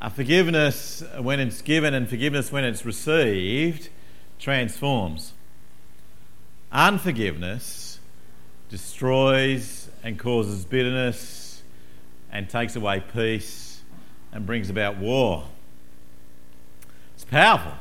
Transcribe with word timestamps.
Uh, 0.00 0.08
forgiveness, 0.08 1.02
when 1.20 1.40
it's 1.40 1.60
given, 1.60 1.92
and 1.92 2.08
forgiveness, 2.08 2.52
when 2.52 2.64
it's 2.64 2.84
received, 2.84 3.88
transforms. 4.38 5.32
Unforgiveness 6.70 7.98
destroys 8.68 9.88
and 10.04 10.16
causes 10.16 10.64
bitterness 10.64 11.62
and 12.30 12.48
takes 12.48 12.76
away 12.76 13.02
peace 13.12 13.80
and 14.30 14.46
brings 14.46 14.70
about 14.70 14.98
war. 14.98 15.48
It's 17.14 17.24
powerful, 17.24 17.74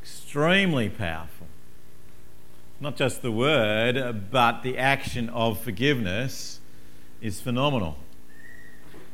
extremely 0.00 0.88
powerful. 0.88 1.46
Not 2.80 2.96
just 2.96 3.22
the 3.22 3.30
word, 3.30 4.30
but 4.32 4.62
the 4.62 4.78
action 4.78 5.28
of 5.28 5.60
forgiveness 5.60 6.58
is 7.20 7.40
phenomenal. 7.40 7.98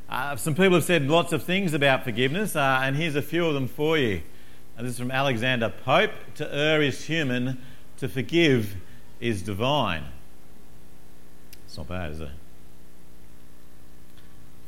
Uh, 0.08 0.34
some 0.36 0.54
people 0.54 0.72
have 0.72 0.84
said 0.84 1.06
lots 1.06 1.34
of 1.34 1.42
things 1.42 1.74
about 1.74 2.02
forgiveness, 2.02 2.56
uh, 2.56 2.80
and 2.82 2.96
here's 2.96 3.14
a 3.14 3.20
few 3.20 3.44
of 3.44 3.52
them 3.52 3.68
for 3.68 3.98
you. 3.98 4.22
And 4.76 4.86
this 4.86 4.94
is 4.94 4.98
from 4.98 5.10
Alexander 5.10 5.68
Pope 5.84 6.12
To 6.36 6.54
err 6.54 6.80
is 6.80 7.04
human, 7.04 7.60
to 7.98 8.08
forgive 8.08 8.76
is 9.20 9.42
divine. 9.42 10.04
It's 11.66 11.76
not 11.76 11.88
bad, 11.88 12.12
is 12.12 12.20
it? 12.20 12.30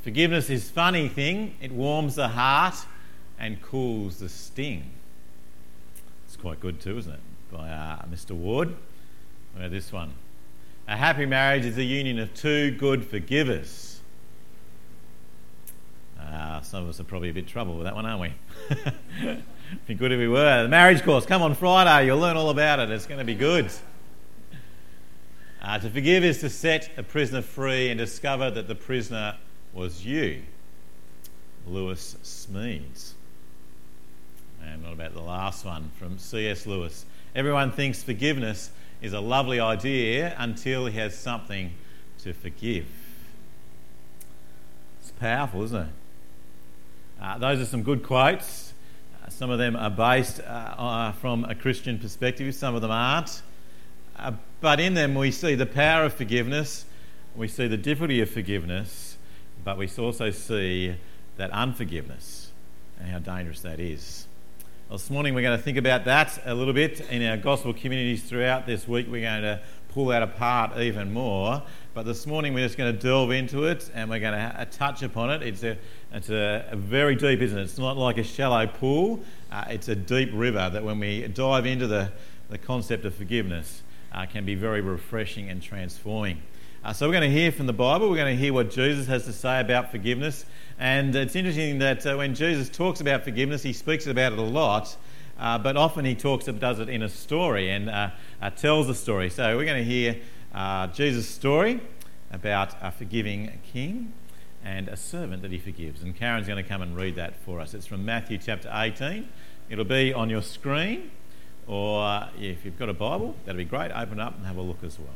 Forgiveness 0.02 0.50
is 0.50 0.68
funny 0.68 1.08
thing. 1.08 1.54
It 1.62 1.72
warms 1.72 2.16
the 2.16 2.28
heart 2.28 2.74
and 3.38 3.62
cools 3.62 4.18
the 4.18 4.28
sting. 4.28 4.90
It's 6.26 6.36
quite 6.36 6.60
good 6.60 6.80
too, 6.80 6.98
isn't 6.98 7.14
it? 7.14 7.20
By 7.50 7.70
uh, 7.70 8.02
Mr. 8.10 8.32
Ward. 8.32 8.74
This 9.56 9.90
one. 9.90 10.12
A 10.86 10.96
happy 10.96 11.24
marriage 11.24 11.64
is 11.64 11.78
a 11.78 11.84
union 11.84 12.18
of 12.18 12.34
two 12.34 12.72
good 12.72 13.06
forgivers 13.06 13.89
some 16.62 16.84
of 16.84 16.88
us 16.88 17.00
are 17.00 17.04
probably 17.04 17.30
a 17.30 17.34
bit 17.34 17.46
trouble 17.46 17.74
with 17.74 17.84
that 17.84 17.94
one, 17.94 18.06
aren't 18.06 18.20
we? 18.20 18.32
be 19.86 19.94
good 19.94 20.12
if 20.12 20.18
we 20.18 20.28
were. 20.28 20.62
The 20.62 20.68
marriage 20.68 21.02
course, 21.02 21.26
come 21.26 21.42
on 21.42 21.54
Friday, 21.54 22.06
you'll 22.06 22.18
learn 22.18 22.36
all 22.36 22.50
about 22.50 22.78
it. 22.78 22.90
It's 22.90 23.06
going 23.06 23.18
to 23.18 23.24
be 23.24 23.34
good. 23.34 23.70
Uh, 25.62 25.78
to 25.78 25.90
forgive 25.90 26.24
is 26.24 26.38
to 26.40 26.48
set 26.48 26.90
a 26.96 27.02
prisoner 27.02 27.42
free 27.42 27.90
and 27.90 27.98
discover 27.98 28.50
that 28.50 28.66
the 28.66 28.74
prisoner 28.74 29.36
was 29.72 30.04
you. 30.04 30.42
Lewis 31.66 32.16
Smedes. 32.22 33.12
And 34.64 34.82
what 34.82 34.92
about 34.92 35.14
the 35.14 35.20
last 35.20 35.64
one 35.64 35.90
from 35.98 36.18
C.S. 36.18 36.66
Lewis? 36.66 37.04
Everyone 37.34 37.72
thinks 37.72 38.02
forgiveness 38.02 38.70
is 39.02 39.12
a 39.12 39.20
lovely 39.20 39.60
idea 39.60 40.34
until 40.38 40.86
he 40.86 40.98
has 40.98 41.16
something 41.16 41.72
to 42.22 42.32
forgive. 42.32 42.86
It's 45.00 45.10
powerful, 45.12 45.62
isn't 45.64 45.82
it? 45.82 45.92
Uh, 47.20 47.36
those 47.36 47.60
are 47.60 47.66
some 47.66 47.82
good 47.82 48.02
quotes. 48.02 48.72
Uh, 49.22 49.28
some 49.28 49.50
of 49.50 49.58
them 49.58 49.76
are 49.76 49.90
based 49.90 50.40
uh, 50.40 51.12
from 51.12 51.44
a 51.44 51.54
Christian 51.54 51.98
perspective, 51.98 52.54
some 52.54 52.74
of 52.74 52.80
them 52.80 52.90
aren't. 52.90 53.42
Uh, 54.16 54.32
but 54.62 54.80
in 54.80 54.94
them, 54.94 55.14
we 55.14 55.30
see 55.30 55.54
the 55.54 55.66
power 55.66 56.04
of 56.04 56.14
forgiveness, 56.14 56.86
we 57.36 57.46
see 57.46 57.68
the 57.68 57.76
difficulty 57.76 58.22
of 58.22 58.30
forgiveness, 58.30 59.18
but 59.64 59.76
we 59.76 59.88
also 59.98 60.30
see 60.30 60.94
that 61.36 61.50
unforgiveness 61.50 62.52
and 62.98 63.08
how 63.10 63.18
dangerous 63.18 63.60
that 63.60 63.80
is. 63.80 64.26
Well, 64.88 64.96
this 64.96 65.10
morning, 65.10 65.34
we're 65.34 65.42
going 65.42 65.58
to 65.58 65.62
think 65.62 65.76
about 65.76 66.06
that 66.06 66.40
a 66.46 66.54
little 66.54 66.74
bit 66.74 67.00
in 67.10 67.22
our 67.22 67.36
gospel 67.36 67.74
communities 67.74 68.22
throughout 68.22 68.66
this 68.66 68.88
week. 68.88 69.06
We're 69.10 69.22
going 69.22 69.42
to 69.42 69.60
pull 69.90 70.06
that 70.06 70.22
apart 70.22 70.78
even 70.78 71.12
more. 71.12 71.62
But 71.92 72.04
this 72.06 72.24
morning 72.24 72.54
we're 72.54 72.64
just 72.64 72.78
going 72.78 72.94
to 72.94 73.02
delve 73.02 73.32
into 73.32 73.64
it 73.64 73.90
and 73.92 74.08
we're 74.08 74.20
going 74.20 74.34
to 74.34 74.68
touch 74.70 75.02
upon 75.02 75.30
it. 75.30 75.42
It's 75.42 75.64
a, 75.64 75.76
it's 76.12 76.30
a, 76.30 76.68
a 76.70 76.76
very 76.76 77.16
deep, 77.16 77.40
isn't 77.40 77.58
it? 77.58 77.62
It's 77.62 77.78
not 77.78 77.96
like 77.96 78.16
a 78.16 78.22
shallow 78.22 78.68
pool. 78.68 79.18
Uh, 79.50 79.64
it's 79.70 79.88
a 79.88 79.96
deep 79.96 80.30
river 80.32 80.70
that 80.72 80.84
when 80.84 81.00
we 81.00 81.26
dive 81.26 81.66
into 81.66 81.88
the, 81.88 82.12
the 82.48 82.58
concept 82.58 83.04
of 83.06 83.14
forgiveness 83.16 83.82
uh, 84.12 84.24
can 84.24 84.44
be 84.44 84.54
very 84.54 84.80
refreshing 84.80 85.50
and 85.50 85.60
transforming. 85.60 86.40
Uh, 86.84 86.92
so 86.92 87.08
we're 87.08 87.12
going 87.12 87.28
to 87.28 87.36
hear 87.36 87.50
from 87.50 87.66
the 87.66 87.72
Bible. 87.72 88.08
We're 88.08 88.16
going 88.18 88.36
to 88.36 88.40
hear 88.40 88.52
what 88.52 88.70
Jesus 88.70 89.08
has 89.08 89.24
to 89.24 89.32
say 89.32 89.58
about 89.58 89.90
forgiveness. 89.90 90.46
And 90.78 91.16
it's 91.16 91.34
interesting 91.34 91.80
that 91.80 92.06
uh, 92.06 92.14
when 92.14 92.36
Jesus 92.36 92.68
talks 92.68 93.00
about 93.00 93.24
forgiveness, 93.24 93.64
he 93.64 93.72
speaks 93.72 94.06
about 94.06 94.32
it 94.32 94.38
a 94.38 94.42
lot. 94.42 94.96
Uh, 95.40 95.58
but 95.58 95.76
often 95.76 96.04
he 96.04 96.14
talks 96.14 96.46
and 96.46 96.60
does 96.60 96.78
it 96.78 96.88
in 96.88 97.02
a 97.02 97.08
story 97.08 97.70
and 97.70 97.90
uh, 97.90 98.10
uh, 98.40 98.50
tells 98.50 98.88
a 98.88 98.94
story. 98.94 99.28
So 99.28 99.56
we're 99.56 99.64
going 99.64 99.82
to 99.82 99.90
hear 99.90 100.20
uh, 100.54 100.88
Jesus' 100.88 101.28
story 101.28 101.80
about 102.30 102.74
a 102.80 102.90
forgiving 102.90 103.58
king 103.72 104.12
and 104.64 104.88
a 104.88 104.96
servant 104.96 105.42
that 105.42 105.50
he 105.50 105.58
forgives. 105.58 106.02
And 106.02 106.16
Karen's 106.16 106.46
going 106.46 106.62
to 106.62 106.68
come 106.68 106.82
and 106.82 106.96
read 106.96 107.16
that 107.16 107.36
for 107.44 107.60
us. 107.60 107.74
It's 107.74 107.86
from 107.86 108.04
Matthew 108.04 108.38
chapter 108.38 108.70
18. 108.72 109.28
It'll 109.68 109.84
be 109.84 110.12
on 110.12 110.28
your 110.28 110.42
screen, 110.42 111.10
or 111.66 112.28
if 112.38 112.64
you've 112.64 112.78
got 112.78 112.88
a 112.88 112.94
Bible, 112.94 113.36
that'd 113.44 113.56
be 113.56 113.64
great. 113.64 113.92
Open 113.92 114.18
it 114.18 114.22
up 114.22 114.36
and 114.36 114.46
have 114.46 114.56
a 114.56 114.62
look 114.62 114.82
as 114.82 114.98
well. 114.98 115.14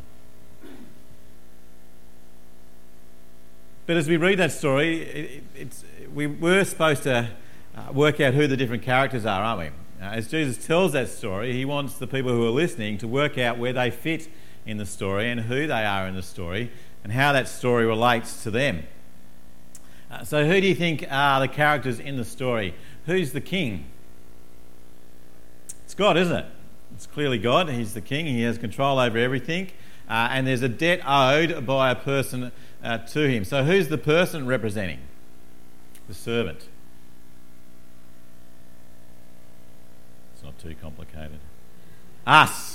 But 3.87 3.97
as 3.97 4.09
we 4.09 4.17
read 4.17 4.39
that 4.39 4.53
story, 4.53 5.43
it, 5.55 5.75
we 6.15 6.27
were 6.27 6.65
supposed 6.65 7.03
to 7.03 7.29
uh, 7.77 7.93
work 7.93 8.19
out 8.21 8.33
who 8.33 8.47
the 8.47 8.57
different 8.57 8.83
characters 8.83 9.27
are, 9.27 9.43
aren't 9.43 9.61
we? 9.61 9.67
Uh, 10.03 10.11
as 10.11 10.29
Jesus 10.29 10.65
tells 10.65 10.93
that 10.93 11.09
story, 11.09 11.53
he 11.53 11.67
wants 11.67 11.95
the 11.95 12.07
people 12.07 12.31
who 12.33 12.47
are 12.47 12.51
listening 12.51 12.97
to 12.99 13.09
work 13.09 13.37
out 13.37 13.59
where 13.59 13.75
they 13.75 13.91
fit 13.91 14.29
in 14.67 14.79
the 14.79 14.87
story 14.87 15.31
and 15.31 15.43
who 15.43 15.67
they 15.67 15.85
are 15.85 16.07
in 16.07 16.15
the 16.15 16.23
story 16.23 16.71
and 17.03 17.13
how 17.13 17.33
that 17.33 17.49
story 17.49 17.85
relates 17.85 18.43
to 18.43 18.51
them. 18.51 18.85
Uh, 20.11 20.25
so, 20.25 20.47
who 20.47 20.61
do 20.61 20.67
you 20.67 20.75
think 20.75 21.05
are 21.11 21.41
the 21.41 21.49
characters 21.49 21.99
in 21.99 22.17
the 22.17 22.25
story? 22.25 22.75
Who's 23.07 23.33
the 23.33 23.41
king? 23.41 23.87
It's 25.85 25.95
God, 25.95 26.17
isn't 26.17 26.35
it? 26.35 26.47
It's 26.95 27.07
clearly 27.07 27.39
God. 27.39 27.69
He's 27.69 27.95
the 27.95 28.01
king, 28.01 28.27
He 28.27 28.43
has 28.43 28.59
control 28.59 28.99
over 28.99 29.19
everything. 29.19 29.71
Uh, 30.09 30.29
and 30.31 30.47
there's 30.47 30.63
a 30.63 30.69
debt 30.69 31.01
owed 31.07 31.67
by 31.67 31.91
a 31.91 31.95
person 31.95 32.53
uh, 32.83 32.99
to 32.99 33.29
Him. 33.29 33.45
So, 33.45 33.65
who's 33.65 33.89
the 33.89 33.99
person 33.99 34.47
representing? 34.47 35.01
The 36.09 36.15
servant. 36.15 36.69
It's 40.35 40.43
not 40.43 40.59
too 40.59 40.75
complicated. 40.81 41.41
Us. 42.27 42.74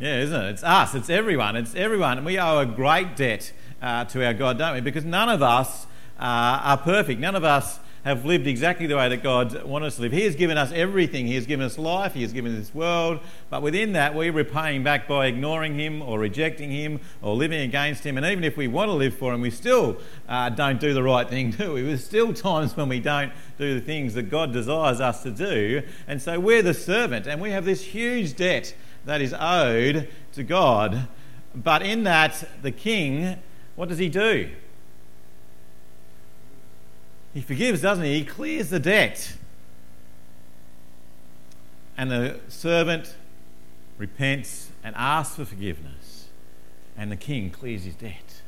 Yeah, 0.00 0.18
isn't 0.22 0.42
it? 0.42 0.50
It's 0.50 0.64
us. 0.64 0.94
It's 0.96 1.08
everyone. 1.08 1.54
It's 1.54 1.74
everyone. 1.76 2.18
And 2.18 2.26
We 2.26 2.36
owe 2.36 2.58
a 2.58 2.66
great 2.66 3.14
debt 3.14 3.52
uh, 3.80 4.04
to 4.06 4.26
our 4.26 4.34
God, 4.34 4.58
don't 4.58 4.74
we? 4.74 4.80
Because 4.80 5.04
none 5.04 5.28
of 5.28 5.40
us 5.40 5.86
uh, 6.18 6.60
are 6.64 6.78
perfect. 6.78 7.20
None 7.20 7.36
of 7.36 7.44
us 7.44 7.78
have 8.02 8.24
lived 8.24 8.48
exactly 8.48 8.86
the 8.86 8.96
way 8.96 9.08
that 9.08 9.22
God 9.22 9.62
wants 9.62 9.86
us 9.86 9.96
to 9.96 10.02
live. 10.02 10.12
He 10.12 10.22
has 10.22 10.34
given 10.34 10.58
us 10.58 10.72
everything. 10.72 11.28
He 11.28 11.36
has 11.36 11.46
given 11.46 11.64
us 11.64 11.78
life. 11.78 12.12
He 12.12 12.22
has 12.22 12.32
given 12.32 12.52
us 12.52 12.58
this 12.58 12.74
world. 12.74 13.20
But 13.50 13.62
within 13.62 13.92
that, 13.92 14.16
we're 14.16 14.32
repaying 14.32 14.82
back 14.82 15.06
by 15.06 15.26
ignoring 15.26 15.78
Him 15.78 16.02
or 16.02 16.18
rejecting 16.18 16.72
Him 16.72 16.98
or 17.22 17.36
living 17.36 17.60
against 17.60 18.04
Him. 18.04 18.16
And 18.18 18.26
even 18.26 18.42
if 18.42 18.56
we 18.56 18.66
want 18.66 18.88
to 18.88 18.94
live 18.94 19.16
for 19.16 19.32
Him, 19.32 19.42
we 19.42 19.50
still 19.50 19.96
uh, 20.28 20.50
don't 20.50 20.80
do 20.80 20.92
the 20.92 21.04
right 21.04 21.28
thing, 21.28 21.50
do 21.58 21.74
we? 21.74 21.82
There's 21.82 22.04
still 22.04 22.34
times 22.34 22.76
when 22.76 22.88
we 22.88 22.98
don't 22.98 23.32
do 23.58 23.78
the 23.78 23.80
things 23.80 24.14
that 24.14 24.24
God 24.24 24.52
desires 24.52 25.00
us 25.00 25.22
to 25.22 25.30
do. 25.30 25.82
And 26.08 26.20
so 26.20 26.40
we're 26.40 26.62
the 26.62 26.74
servant, 26.74 27.28
and 27.28 27.40
we 27.40 27.52
have 27.52 27.64
this 27.64 27.80
huge 27.80 28.34
debt 28.34 28.74
that 29.04 29.20
is 29.20 29.34
owed 29.38 30.08
to 30.32 30.42
God. 30.42 31.08
But 31.54 31.82
in 31.82 32.04
that, 32.04 32.48
the 32.62 32.72
king, 32.72 33.38
what 33.76 33.88
does 33.88 33.98
he 33.98 34.08
do? 34.08 34.50
He 37.32 37.40
forgives, 37.40 37.82
doesn't 37.82 38.04
he? 38.04 38.20
He 38.20 38.24
clears 38.24 38.70
the 38.70 38.78
debt. 38.78 39.36
And 41.96 42.10
the 42.10 42.40
servant 42.48 43.14
repents 43.98 44.70
and 44.82 44.94
asks 44.96 45.36
for 45.36 45.44
forgiveness. 45.44 46.28
And 46.96 47.10
the 47.10 47.16
king 47.16 47.50
clears 47.50 47.84
his 47.84 47.94
debt. 47.96 48.42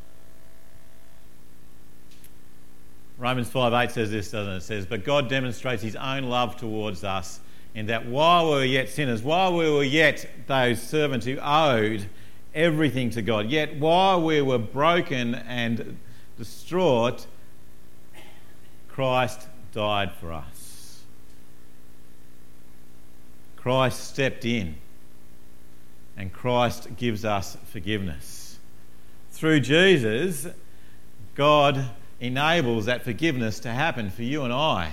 Romans 3.19 3.49
5 3.49 3.73
8 3.73 3.91
says 3.91 4.11
this, 4.11 4.31
doesn't 4.31 4.53
it? 4.53 4.56
It 4.59 4.62
says, 4.62 4.87
But 4.87 5.05
God 5.05 5.29
demonstrates 5.29 5.82
his 5.82 5.97
own 5.97 6.25
love 6.25 6.56
towards 6.56 7.02
us 7.02 7.41
in 7.76 7.87
that 7.87 8.06
while 8.06 8.46
we 8.46 8.52
were 8.52 8.64
yet 8.64 8.88
sinners, 8.88 9.23
while 9.23 9.55
we 9.55 9.70
were 9.70 9.84
yet 9.84 10.26
those 10.46 10.82
servants 10.82 11.26
who 11.26 11.37
owed 11.43 12.06
everything 12.55 13.11
to 13.11 13.20
God, 13.20 13.50
yet 13.50 13.76
while 13.76 14.23
we 14.23 14.40
were 14.40 14.58
broken 14.58 15.34
and 15.34 15.99
distraught, 16.38 17.26
Christ 18.88 19.46
died 19.73 20.11
for 20.19 20.32
us. 20.32 21.02
Christ 23.56 24.08
stepped 24.08 24.46
in 24.46 24.76
and 26.17 26.32
Christ 26.32 26.96
gives 26.96 27.26
us 27.26 27.58
forgiveness. 27.67 28.58
Through 29.32 29.61
Jesus, 29.61 30.46
God 31.34 31.90
enables 32.20 32.87
that 32.87 33.05
forgiveness 33.05 33.61
to 33.61 33.69
happen 33.69 34.08
for 34.08 34.23
you 34.23 34.44
and 34.44 34.52
I. 34.52 34.93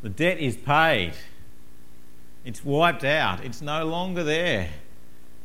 The 0.00 0.08
debt 0.08 0.38
is 0.38 0.56
paid. 0.56 1.12
It's 2.44 2.64
wiped 2.64 3.04
out. 3.04 3.44
It's 3.44 3.62
no 3.62 3.86
longer 3.86 4.22
there. 4.22 4.70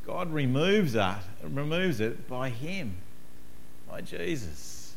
God 0.06 0.34
removes 0.34 0.96
it, 0.96 1.16
removes 1.44 2.00
it 2.00 2.28
by 2.28 2.50
Him, 2.50 2.98
by 3.90 4.01
Jesus. 4.01 4.96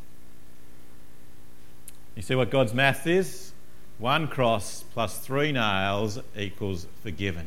You 2.14 2.22
see 2.22 2.34
what 2.34 2.50
God's 2.50 2.74
math 2.74 3.06
is? 3.06 3.52
One 3.98 4.26
cross 4.26 4.84
plus 4.92 5.18
three 5.18 5.52
nails 5.52 6.18
equals 6.36 6.86
forgiven. 7.02 7.46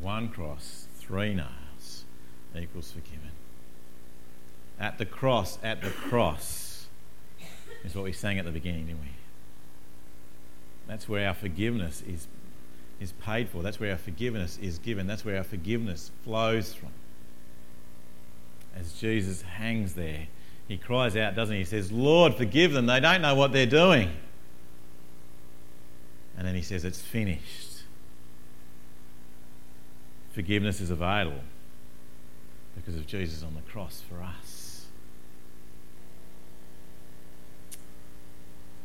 One 0.00 0.28
cross, 0.28 0.86
three 0.98 1.34
nails 1.34 2.04
equals 2.56 2.92
forgiven. 2.92 3.30
At 4.78 4.98
the 4.98 5.04
cross, 5.04 5.58
at 5.62 5.82
the 5.82 5.90
cross, 5.90 6.86
is 7.84 7.94
what 7.94 8.04
we 8.04 8.12
sang 8.12 8.38
at 8.38 8.44
the 8.44 8.50
beginning, 8.50 8.86
didn't 8.86 9.00
we? 9.00 9.08
That's 10.90 11.08
where 11.08 11.28
our 11.28 11.34
forgiveness 11.34 12.02
is, 12.02 12.26
is 12.98 13.12
paid 13.12 13.48
for. 13.48 13.62
That's 13.62 13.78
where 13.78 13.92
our 13.92 13.96
forgiveness 13.96 14.58
is 14.60 14.78
given. 14.80 15.06
That's 15.06 15.24
where 15.24 15.36
our 15.36 15.44
forgiveness 15.44 16.10
flows 16.24 16.74
from. 16.74 16.88
As 18.74 18.94
Jesus 18.94 19.42
hangs 19.42 19.94
there, 19.94 20.26
he 20.66 20.76
cries 20.76 21.16
out, 21.16 21.36
doesn't 21.36 21.54
he? 21.54 21.60
He 21.60 21.64
says, 21.64 21.92
Lord, 21.92 22.34
forgive 22.34 22.72
them. 22.72 22.86
They 22.86 22.98
don't 22.98 23.22
know 23.22 23.36
what 23.36 23.52
they're 23.52 23.66
doing. 23.66 24.10
And 26.36 26.44
then 26.44 26.56
he 26.56 26.62
says, 26.62 26.84
It's 26.84 27.00
finished. 27.00 27.82
Forgiveness 30.32 30.80
is 30.80 30.90
available 30.90 31.44
because 32.74 32.96
of 32.96 33.06
Jesus 33.06 33.44
on 33.44 33.54
the 33.54 33.60
cross 33.60 34.02
for 34.08 34.20
us. 34.24 34.49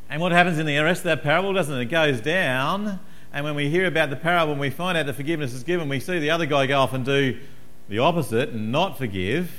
And 0.08 0.20
what 0.20 0.32
happens 0.32 0.58
in 0.58 0.66
the 0.66 0.78
rest 0.78 1.00
of 1.00 1.04
that 1.04 1.22
parable, 1.22 1.52
doesn't 1.52 1.74
it? 1.76 1.82
It 1.82 1.84
goes 1.86 2.20
down, 2.20 3.00
and 3.32 3.44
when 3.44 3.54
we 3.54 3.68
hear 3.68 3.86
about 3.86 4.10
the 4.10 4.16
parable 4.16 4.52
and 4.52 4.60
we 4.60 4.70
find 4.70 4.96
out 4.96 5.06
that 5.06 5.14
forgiveness 5.14 5.52
is 5.52 5.64
given, 5.64 5.88
we 5.88 6.00
see 6.00 6.18
the 6.18 6.30
other 6.30 6.46
guy 6.46 6.66
go 6.66 6.80
off 6.80 6.92
and 6.92 7.04
do 7.04 7.38
the 7.88 7.98
opposite 7.98 8.50
and 8.50 8.70
not 8.72 8.98
forgive. 8.98 9.50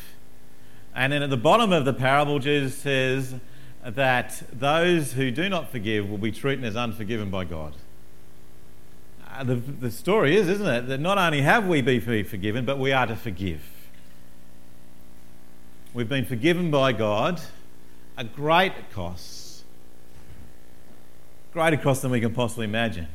And 0.95 1.13
then 1.13 1.21
at 1.21 1.29
the 1.29 1.37
bottom 1.37 1.71
of 1.71 1.85
the 1.85 1.93
parable, 1.93 2.39
Jesus 2.39 2.75
says 2.75 3.35
that 3.83 4.43
those 4.51 5.13
who 5.13 5.31
do 5.31 5.47
not 5.47 5.71
forgive 5.71 6.09
will 6.09 6.17
be 6.17 6.31
treated 6.31 6.65
as 6.65 6.75
unforgiven 6.75 7.29
by 7.29 7.43
God. 7.45 7.73
Uh, 9.29 9.43
the, 9.43 9.55
the 9.55 9.91
story 9.91 10.35
is, 10.35 10.49
isn't 10.49 10.67
it, 10.67 10.87
that 10.87 10.99
not 10.99 11.17
only 11.17 11.41
have 11.41 11.67
we 11.67 11.81
been 11.81 12.01
forgiven, 12.01 12.65
but 12.65 12.79
we 12.79 12.91
are 12.91 13.05
to 13.05 13.15
forgive. 13.15 13.61
We've 15.93 16.09
been 16.09 16.25
forgiven 16.25 16.71
by 16.71 16.93
God 16.93 17.39
at 18.17 18.35
great 18.35 18.73
cost, 18.91 19.46
greater 21.57 21.75
cost 21.75 22.03
than 22.03 22.11
we 22.11 22.19
can 22.19 22.31
possibly 22.31 22.65
imagine. 22.65 23.07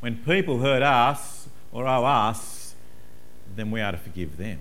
When 0.00 0.16
people 0.24 0.60
hurt 0.60 0.82
us 0.82 1.50
or 1.70 1.86
owe 1.86 2.02
us, 2.02 2.74
then 3.54 3.70
we 3.70 3.82
are 3.82 3.92
to 3.92 3.98
forgive 3.98 4.38
them. 4.38 4.58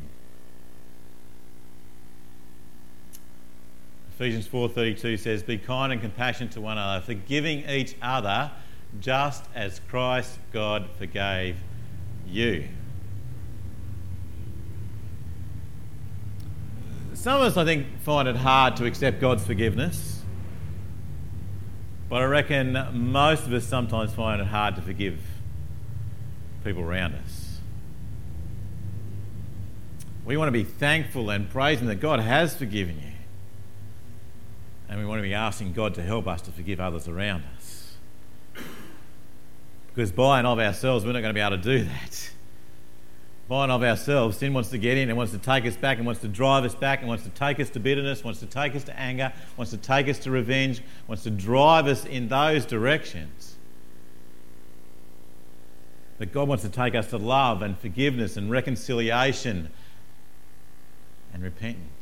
Ephesians 4.13 4.45
4:32 4.45 5.16
says, 5.16 5.42
"Be 5.42 5.57
kind 5.57 5.94
and 5.94 6.01
compassionate 6.01 6.51
to 6.51 6.60
one 6.60 6.77
another, 6.77 7.00
forgiving 7.00 7.63
each 7.69 7.95
other, 8.01 8.51
just 9.00 9.45
as 9.56 9.80
Christ 9.88 10.39
God 10.51 10.89
forgave 10.98 11.56
you." 12.28 12.68
Some 17.13 17.38
of 17.39 17.48
us, 17.48 17.56
I 17.56 17.63
think, 17.63 18.01
find 18.01 18.28
it 18.28 18.36
hard 18.36 18.75
to 18.75 18.86
accept 18.86 19.21
God's 19.21 19.45
forgiveness. 19.45 20.25
But 22.07 22.22
I 22.22 22.25
reckon 22.25 22.74
most 22.94 23.46
of 23.46 23.54
us 23.54 23.66
sometimes 23.66 24.13
find 24.13 24.40
it 24.42 24.48
hard 24.48 24.75
to 24.75 24.81
forgive 24.81 25.19
people 26.63 26.84
around 26.84 27.16
us. 27.16 27.60
We 30.25 30.38
want 30.38 30.48
to 30.48 30.52
be 30.52 30.63
thankful 30.63 31.30
and 31.30 31.50
praising 31.50 31.88
that 31.88 31.96
God 31.96 32.19
has 32.19 32.56
forgiven 32.56 32.96
you. 32.96 33.12
And 34.90 35.00
we 35.00 35.06
want 35.06 35.19
to 35.19 35.24
be 35.24 35.34
asking 35.34 35.74
God 35.74 35.96
to 35.96 36.04
help 36.04 36.28
us 36.28 36.42
to 36.44 36.52
forgive 36.52 36.80
others 36.80 37.07
around 37.07 37.44
us. 37.57 37.96
Because 39.88 40.12
by 40.12 40.40
and 40.40 40.48
of 40.48 40.60
ourselves, 40.60 41.06
we're 41.06 41.13
not 41.13 41.22
going 41.22 41.34
to 41.34 41.38
be 41.38 41.42
able 41.42 41.57
to 41.57 41.63
do 41.63 41.84
that. 41.86 42.31
By 43.47 43.63
and 43.63 43.71
of 43.71 43.83
ourselves, 43.83 44.38
sin 44.38 44.53
wants 44.53 44.69
to 44.71 44.77
get 44.77 44.97
in. 44.97 45.09
And 45.09 45.18
wants 45.18 45.31
to 45.33 45.38
take 45.38 45.65
us 45.65 45.75
back. 45.75 45.97
And 45.97 46.06
wants 46.06 46.21
to 46.21 46.27
drive 46.27 46.63
us 46.63 46.75
back. 46.75 47.00
And 47.00 47.07
wants 47.07 47.24
to 47.24 47.30
take 47.30 47.59
us 47.59 47.69
to 47.71 47.80
bitterness, 47.80 48.24
wants 48.24 48.39
to 48.39 48.45
take 48.45 48.75
us 48.75 48.83
to 48.86 49.00
anger, 49.00 49.31
wants 49.57 49.71
to 49.71 49.77
take 49.77 50.07
us 50.07 50.19
to 50.19 50.31
revenge, 50.31 50.81
wants 51.07 51.24
to 51.24 51.30
drive 51.30 51.88
us 51.88 52.06
in 52.06 52.27
those 52.27 52.65
directions. 52.65 53.56
But 56.18 56.31
God 56.31 56.47
wants 56.47 56.63
to 56.63 56.69
take 56.69 56.95
us 56.95 57.09
to 57.09 57.18
love 57.18 57.62
and 57.62 57.77
forgiveness 57.77 58.38
and 58.38 58.50
reconciliation 58.50 59.69
and 61.33 61.44
repentance 61.44 61.94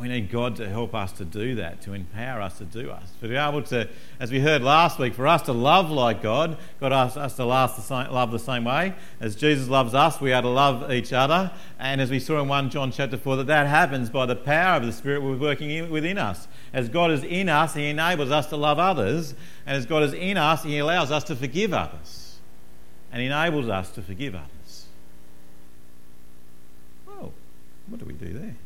we 0.00 0.08
need 0.08 0.30
God 0.30 0.56
to 0.56 0.68
help 0.68 0.94
us 0.94 1.12
to 1.12 1.24
do 1.24 1.56
that, 1.56 1.82
to 1.82 1.92
empower 1.92 2.40
us 2.40 2.58
to 2.58 2.64
do 2.64 2.90
us. 2.90 3.12
To 3.20 3.28
be 3.28 3.36
able 3.36 3.62
to, 3.64 3.88
as 4.18 4.32
we 4.32 4.40
heard 4.40 4.62
last 4.62 4.98
week, 4.98 5.14
for 5.14 5.26
us 5.26 5.42
to 5.42 5.52
love 5.52 5.90
like 5.90 6.22
God, 6.22 6.56
God 6.80 6.92
asks 6.92 7.16
us 7.18 7.36
to 7.36 7.44
love 7.44 7.76
the, 7.76 7.82
same, 7.82 8.10
love 8.10 8.30
the 8.30 8.38
same 8.38 8.64
way. 8.64 8.94
As 9.20 9.36
Jesus 9.36 9.68
loves 9.68 9.92
us, 9.92 10.20
we 10.20 10.32
are 10.32 10.40
to 10.40 10.48
love 10.48 10.90
each 10.90 11.12
other. 11.12 11.52
And 11.78 12.00
as 12.00 12.10
we 12.10 12.20
saw 12.20 12.40
in 12.40 12.48
1 12.48 12.70
John 12.70 12.90
chapter 12.90 13.18
4, 13.18 13.36
that 13.36 13.46
that 13.48 13.66
happens 13.66 14.08
by 14.08 14.24
the 14.24 14.34
power 14.34 14.78
of 14.78 14.86
the 14.86 14.92
Spirit 14.92 15.20
working 15.20 15.70
in, 15.70 15.90
within 15.90 16.16
us. 16.16 16.48
As 16.72 16.88
God 16.88 17.10
is 17.10 17.22
in 17.22 17.50
us, 17.50 17.74
He 17.74 17.90
enables 17.90 18.30
us 18.30 18.46
to 18.46 18.56
love 18.56 18.78
others. 18.78 19.34
And 19.66 19.76
as 19.76 19.84
God 19.84 20.04
is 20.04 20.14
in 20.14 20.38
us, 20.38 20.62
He 20.62 20.78
allows 20.78 21.10
us 21.10 21.22
to 21.24 21.36
forgive 21.36 21.74
others. 21.74 22.38
And 23.12 23.20
enables 23.20 23.68
us 23.68 23.90
to 23.90 24.00
forgive 24.00 24.34
others. 24.34 24.86
Oh, 27.06 27.30
what 27.88 28.00
do 28.00 28.06
we 28.06 28.14
do 28.14 28.32
there? 28.32 28.56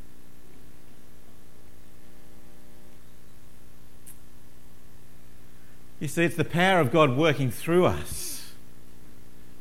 You 5.98 6.08
see, 6.08 6.24
it's 6.24 6.36
the 6.36 6.44
power 6.44 6.80
of 6.80 6.92
God 6.92 7.16
working 7.16 7.50
through 7.50 7.86
us 7.86 8.52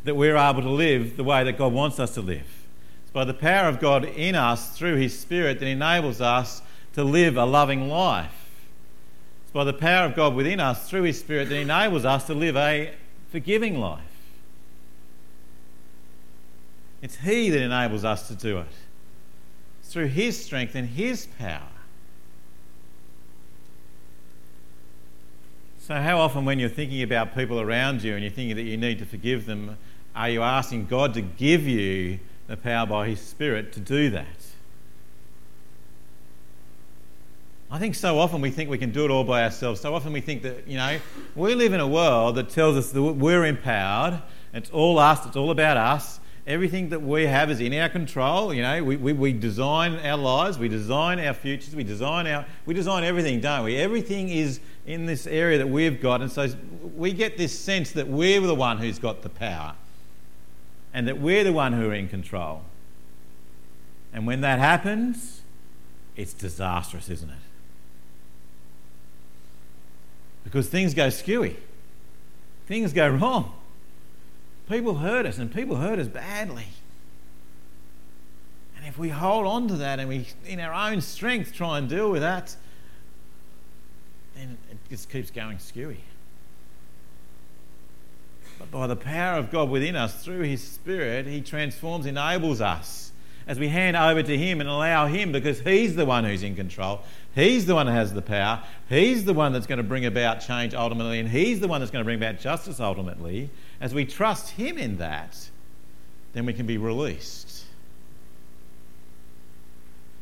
that 0.03 0.15
we're 0.15 0.37
able 0.37 0.61
to 0.61 0.69
live 0.69 1.17
the 1.17 1.23
way 1.23 1.43
that 1.43 1.57
God 1.57 1.73
wants 1.73 1.99
us 1.99 2.13
to 2.15 2.21
live. 2.21 2.67
It's 3.03 3.11
by 3.11 3.23
the 3.23 3.33
power 3.33 3.69
of 3.69 3.79
God 3.79 4.05
in 4.05 4.35
us 4.35 4.77
through 4.77 4.95
His 4.95 5.17
Spirit 5.17 5.59
that 5.59 5.67
enables 5.67 6.21
us 6.21 6.61
to 6.93 7.03
live 7.03 7.37
a 7.37 7.45
loving 7.45 7.89
life. 7.89 8.67
It's 9.43 9.51
by 9.51 9.63
the 9.63 9.73
power 9.73 10.05
of 10.05 10.15
God 10.15 10.35
within 10.35 10.59
us 10.59 10.89
through 10.89 11.03
His 11.03 11.19
Spirit 11.19 11.49
that 11.49 11.57
enables 11.57 12.05
us 12.05 12.25
to 12.27 12.33
live 12.33 12.57
a 12.57 12.93
forgiving 13.31 13.79
life. 13.79 14.01
It's 17.01 17.17
He 17.17 17.49
that 17.49 17.61
enables 17.61 18.03
us 18.03 18.27
to 18.27 18.35
do 18.35 18.59
it. 18.59 18.67
It's 19.79 19.93
through 19.93 20.07
His 20.07 20.43
strength 20.43 20.75
and 20.75 20.89
His 20.89 21.27
power. 21.39 21.61
So, 25.86 25.94
how 25.94 26.18
often, 26.18 26.46
when 26.46 26.58
you're 26.58 26.68
thinking 26.68 27.04
about 27.04 27.36
people 27.36 27.62
around 27.62 28.01
you 28.01 28.15
and 28.15 28.24
you're 28.24 28.32
thinking 28.32 28.56
that 28.56 28.63
you 28.63 28.75
need 28.75 28.98
to 28.98 29.06
forgive 29.06 29.46
them, 29.46 29.77
are 30.15 30.30
you 30.30 30.42
asking 30.42 30.88
God 30.88 31.13
to 31.13 31.22
give 31.22 31.68
you 31.68 32.18
the 32.48 32.58
power 32.58 32.88
by 32.88 33.08
His 33.10 33.20
Spirit 33.20 33.72
to 33.74 33.80
do 33.80 34.10
that? 34.10 34.48
I 37.70 37.77
think 37.77 37.94
so 37.94 38.18
often 38.18 38.42
we 38.42 38.50
think 38.50 38.68
we 38.72 38.80
can 38.80 38.89
do 38.89 39.06
it 39.06 39.12
all 39.12 39.25
by 39.25 39.44
ourselves. 39.44 39.80
So 39.80 39.94
often 39.94 40.12
we 40.12 40.22
think 40.22 40.42
that, 40.42 40.68
you 40.68 40.77
know, 40.77 40.98
we 41.36 41.54
live 41.54 41.72
in 41.72 41.80
a 41.80 41.88
world 41.88 42.34
that 42.38 42.50
tells 42.50 42.77
us 42.77 42.89
that 42.92 43.04
we're 43.04 43.46
empowered. 43.46 44.24
It's 44.56 44.72
all 44.72 44.98
us, 44.98 45.24
it's 45.27 45.36
all 45.36 45.51
about 45.51 45.77
us. 45.77 46.20
Everything 46.48 46.89
that 46.89 47.01
we 47.04 47.27
have 47.27 47.51
is 47.51 47.60
in 47.60 47.74
our 47.75 47.89
control. 47.89 48.51
You 48.51 48.63
know, 48.63 48.84
we, 48.84 48.98
we, 48.98 49.13
we 49.13 49.34
design 49.34 49.98
our 49.98 50.18
lives, 50.18 50.58
we 50.58 50.68
design 50.68 51.20
our 51.20 51.34
futures, 51.36 51.75
we 51.75 51.84
design 51.84 52.25
our 52.25 52.46
we 52.65 52.74
design 52.74 53.04
everything, 53.04 53.39
don't 53.39 53.63
we? 53.63 53.75
Everything 53.75 54.30
is 54.30 54.60
in 54.86 55.06
this 55.06 55.25
area 55.25 55.58
that 55.58 55.70
we've 55.70 56.00
got, 56.01 56.22
and 56.22 56.32
so 56.32 56.48
we 56.96 57.12
get 57.12 57.38
this 57.38 57.58
sense 57.58 57.92
that 57.94 58.08
we're 58.08 58.39
the 58.42 58.56
one 58.56 58.77
who's 58.77 59.00
got 59.00 59.24
the 59.24 59.30
power, 59.30 59.75
and 60.94 61.08
that 61.08 61.20
we're 61.20 61.44
the 61.44 61.54
one 61.54 61.74
who 61.74 61.89
are 61.89 61.94
in 61.94 62.08
control. 62.08 62.62
And 64.13 64.25
when 64.27 64.42
that 64.42 64.60
happens, 64.60 65.42
it's 66.15 66.34
disastrous, 66.34 67.10
isn't 67.10 67.30
it? 67.30 67.36
Because 70.44 70.70
things 70.70 70.94
go 70.94 71.08
skewy, 71.08 71.56
things 72.68 72.94
go 72.94 73.10
wrong. 73.10 73.54
People 74.70 74.96
hurt 74.96 75.25
us, 75.25 75.38
and 75.38 75.54
people 75.54 75.75
hurt 75.77 76.00
us 76.00 76.08
badly. 76.08 76.68
And 78.77 78.86
if 78.86 78.98
we 78.98 79.10
hold 79.10 79.48
on 79.48 79.68
to 79.68 79.75
that 79.77 80.00
and 80.00 80.08
we, 80.08 80.27
in 80.46 80.60
our 80.60 80.74
own 80.74 81.01
strength, 81.01 81.54
try 81.54 81.77
and 81.77 81.89
deal 81.89 82.12
with 82.12 82.22
that, 82.22 82.56
then 84.36 84.58
just 84.89 85.10
keeps 85.10 85.32
going 85.32 85.58
skewy. 85.58 85.98
But 88.60 88.72
by 88.72 88.88
the 88.88 88.96
power 88.96 89.38
of 89.38 89.51
God 89.51 89.70
within 89.70 89.96
us, 89.96 90.24
through 90.24 90.42
His 90.42 90.63
Spirit, 90.63 91.25
He 91.25 91.42
transforms, 91.42 92.06
enables 92.06 92.62
us 92.62 93.12
as 93.48 93.60
we 93.60 93.68
hand 93.68 93.96
over 93.96 94.24
to 94.24 94.38
Him 94.38 94.60
and 94.60 94.70
allow 94.70 95.08
Him, 95.08 95.32
because 95.32 95.60
He's 95.60 95.96
the 95.96 96.06
one 96.06 96.24
who's 96.24 96.42
in 96.42 96.56
control. 96.56 97.01
He's 97.36 97.65
the 97.65 97.75
one 97.75 97.88
who 97.88 97.94
has 97.94 98.13
the 98.13 98.22
power. 98.22 98.63
He's 98.88 99.25
the 99.25 99.34
one 99.34 99.51
that's 99.51 99.68
going 99.68 99.77
to 99.77 99.84
bring 99.84 100.06
about 100.06 100.39
change 100.39 100.74
ultimately, 100.74 101.20
and 101.20 101.27
He's 101.27 101.60
the 101.60 101.68
one 101.68 101.82
that's 101.82 101.92
going 101.92 102.04
to 102.04 102.06
bring 102.06 102.18
about 102.18 102.39
justice 102.39 102.80
ultimately. 102.80 103.50
As 103.82 103.94
we 103.94 104.06
trust 104.06 104.51
Him 104.51 104.77
in 104.77 104.98
that, 104.98 105.50
then 106.34 106.46
we 106.46 106.54
can 106.54 106.65
be 106.65 106.77
released. 106.77 107.65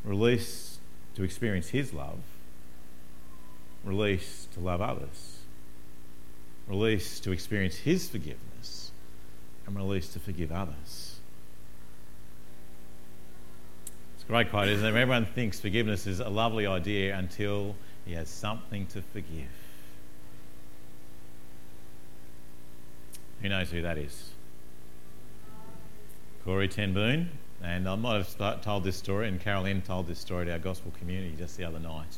Released 0.03 0.79
to 1.15 1.23
experience 1.23 1.69
His 1.69 1.93
love, 1.93 2.19
release 3.83 4.47
to 4.53 4.59
love 4.59 4.81
others, 4.81 5.39
release 6.67 7.19
to 7.21 7.31
experience 7.31 7.75
His 7.77 8.09
forgiveness, 8.09 8.91
and 9.65 9.75
release 9.75 10.09
to 10.13 10.19
forgive 10.19 10.51
others. 10.51 11.19
It's 14.15 14.23
a 14.23 14.27
great 14.27 14.49
quote, 14.49 14.69
isn't 14.69 14.85
it? 14.85 14.89
Everyone 14.89 15.25
thinks 15.25 15.59
forgiveness 15.59 16.07
is 16.07 16.19
a 16.19 16.29
lovely 16.29 16.65
idea 16.65 17.17
until 17.17 17.75
he 18.05 18.13
has 18.13 18.29
something 18.29 18.87
to 18.87 19.01
forgive. 19.01 19.49
Who 23.41 23.49
knows 23.49 23.69
who 23.69 23.81
that 23.81 23.97
is? 23.97 24.31
Corrie 26.45 26.67
Ten 26.67 26.93
Boom. 26.93 27.29
And 27.61 27.87
I 27.87 27.95
might 27.95 28.15
have 28.37 28.61
told 28.61 28.83
this 28.83 28.97
story, 28.97 29.29
and 29.29 29.39
Carolyn 29.39 29.81
told 29.81 30.07
this 30.07 30.19
story 30.19 30.45
to 30.47 30.51
our 30.51 30.59
gospel 30.59 30.91
community 30.99 31.33
just 31.37 31.55
the 31.57 31.63
other 31.63 31.79
night. 31.79 32.17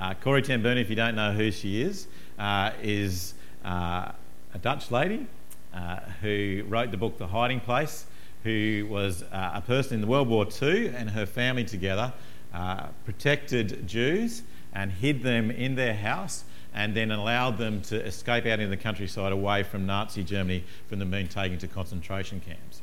Uh, 0.00 0.14
Corrie 0.14 0.40
Ten 0.40 0.64
if 0.64 0.88
you 0.88 0.96
don't 0.96 1.14
know 1.14 1.30
who 1.30 1.50
she 1.50 1.82
is, 1.82 2.06
uh, 2.38 2.70
is 2.82 3.34
uh, 3.66 4.10
a 4.54 4.58
Dutch 4.62 4.90
lady 4.90 5.26
uh, 5.74 5.96
who 6.22 6.64
wrote 6.68 6.90
the 6.90 6.96
book 6.96 7.18
The 7.18 7.26
Hiding 7.26 7.60
Place, 7.60 8.06
who 8.42 8.86
was 8.88 9.22
uh, 9.24 9.50
a 9.56 9.60
person 9.60 9.96
in 9.96 10.00
the 10.00 10.06
World 10.06 10.26
War 10.26 10.46
II 10.62 10.88
and 10.88 11.10
her 11.10 11.26
family 11.26 11.64
together 11.64 12.14
uh, 12.54 12.86
protected 13.04 13.86
Jews 13.86 14.42
and 14.72 14.90
hid 14.90 15.22
them 15.22 15.50
in 15.50 15.74
their 15.74 15.94
house 15.94 16.44
and 16.72 16.96
then 16.96 17.10
allowed 17.10 17.58
them 17.58 17.82
to 17.82 18.02
escape 18.02 18.46
out 18.46 18.58
into 18.58 18.68
the 18.68 18.78
countryside 18.78 19.32
away 19.32 19.62
from 19.64 19.84
Nazi 19.84 20.24
Germany 20.24 20.64
from 20.88 20.98
them 20.98 21.10
being 21.10 21.28
taken 21.28 21.58
to 21.58 21.68
concentration 21.68 22.40
camps. 22.40 22.80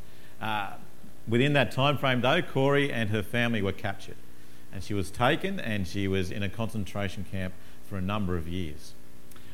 Within 1.28 1.54
that 1.54 1.72
time 1.72 1.98
frame, 1.98 2.22
though, 2.22 2.44
Corrie 2.44 2.92
and 2.92 3.10
her 3.10 3.24
family 3.24 3.64
were 3.64 3.74
captured, 3.74 4.16
and 4.74 4.84
she 4.84 4.94
was 4.94 5.10
taken 5.10 5.60
and 5.60 5.88
she 5.88 6.08
was 6.08 6.32
in 6.32 6.44
a 6.44 6.50
concentration 6.50 7.26
camp 7.30 7.54
for 7.90 7.98
a 7.98 8.02
number 8.02 8.36
of 8.36 8.48
years. 8.48 8.94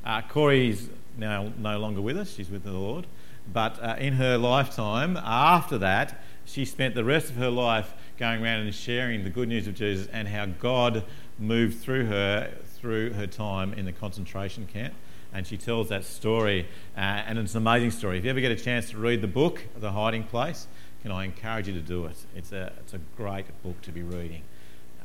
Uh, 0.05 0.21
Corrie's 0.21 0.89
now 1.17 1.51
no 1.57 1.77
longer 1.77 2.01
with 2.01 2.17
us; 2.17 2.33
she's 2.33 2.49
with 2.49 2.63
the 2.63 2.71
Lord. 2.71 3.05
But 3.51 3.81
uh, 3.81 3.95
in 3.99 4.13
her 4.13 4.37
lifetime, 4.37 5.17
after 5.17 5.77
that, 5.79 6.21
she 6.45 6.65
spent 6.65 6.95
the 6.95 7.03
rest 7.03 7.29
of 7.29 7.35
her 7.35 7.49
life 7.49 7.93
going 8.17 8.43
around 8.43 8.61
and 8.61 8.73
sharing 8.73 9.23
the 9.23 9.29
good 9.29 9.49
news 9.49 9.67
of 9.67 9.75
Jesus 9.75 10.07
and 10.11 10.27
how 10.27 10.45
God 10.45 11.03
moved 11.39 11.79
through 11.79 12.05
her 12.05 12.51
through 12.75 13.13
her 13.13 13.27
time 13.27 13.73
in 13.73 13.85
the 13.85 13.91
concentration 13.91 14.67
camp. 14.67 14.93
And 15.33 15.47
she 15.47 15.57
tells 15.57 15.89
that 15.89 16.03
story, 16.03 16.67
uh, 16.95 16.99
and 16.99 17.39
it's 17.39 17.55
an 17.55 17.59
amazing 17.59 17.91
story. 17.91 18.19
If 18.19 18.25
you 18.25 18.29
ever 18.29 18.41
get 18.41 18.51
a 18.51 18.55
chance 18.55 18.91
to 18.91 18.97
read 18.97 19.21
the 19.21 19.27
book, 19.27 19.63
The 19.79 19.91
Hiding 19.91 20.25
Place, 20.25 20.67
can 21.01 21.11
I 21.11 21.23
encourage 21.25 21.67
you 21.67 21.73
to 21.73 21.81
do 21.81 22.05
it? 22.05 22.17
It's 22.35 22.51
a, 22.51 22.71
it's 22.79 22.93
a 22.93 22.99
great 23.17 23.45
book 23.63 23.81
to 23.83 23.91
be 23.91 24.03
reading, 24.03 24.43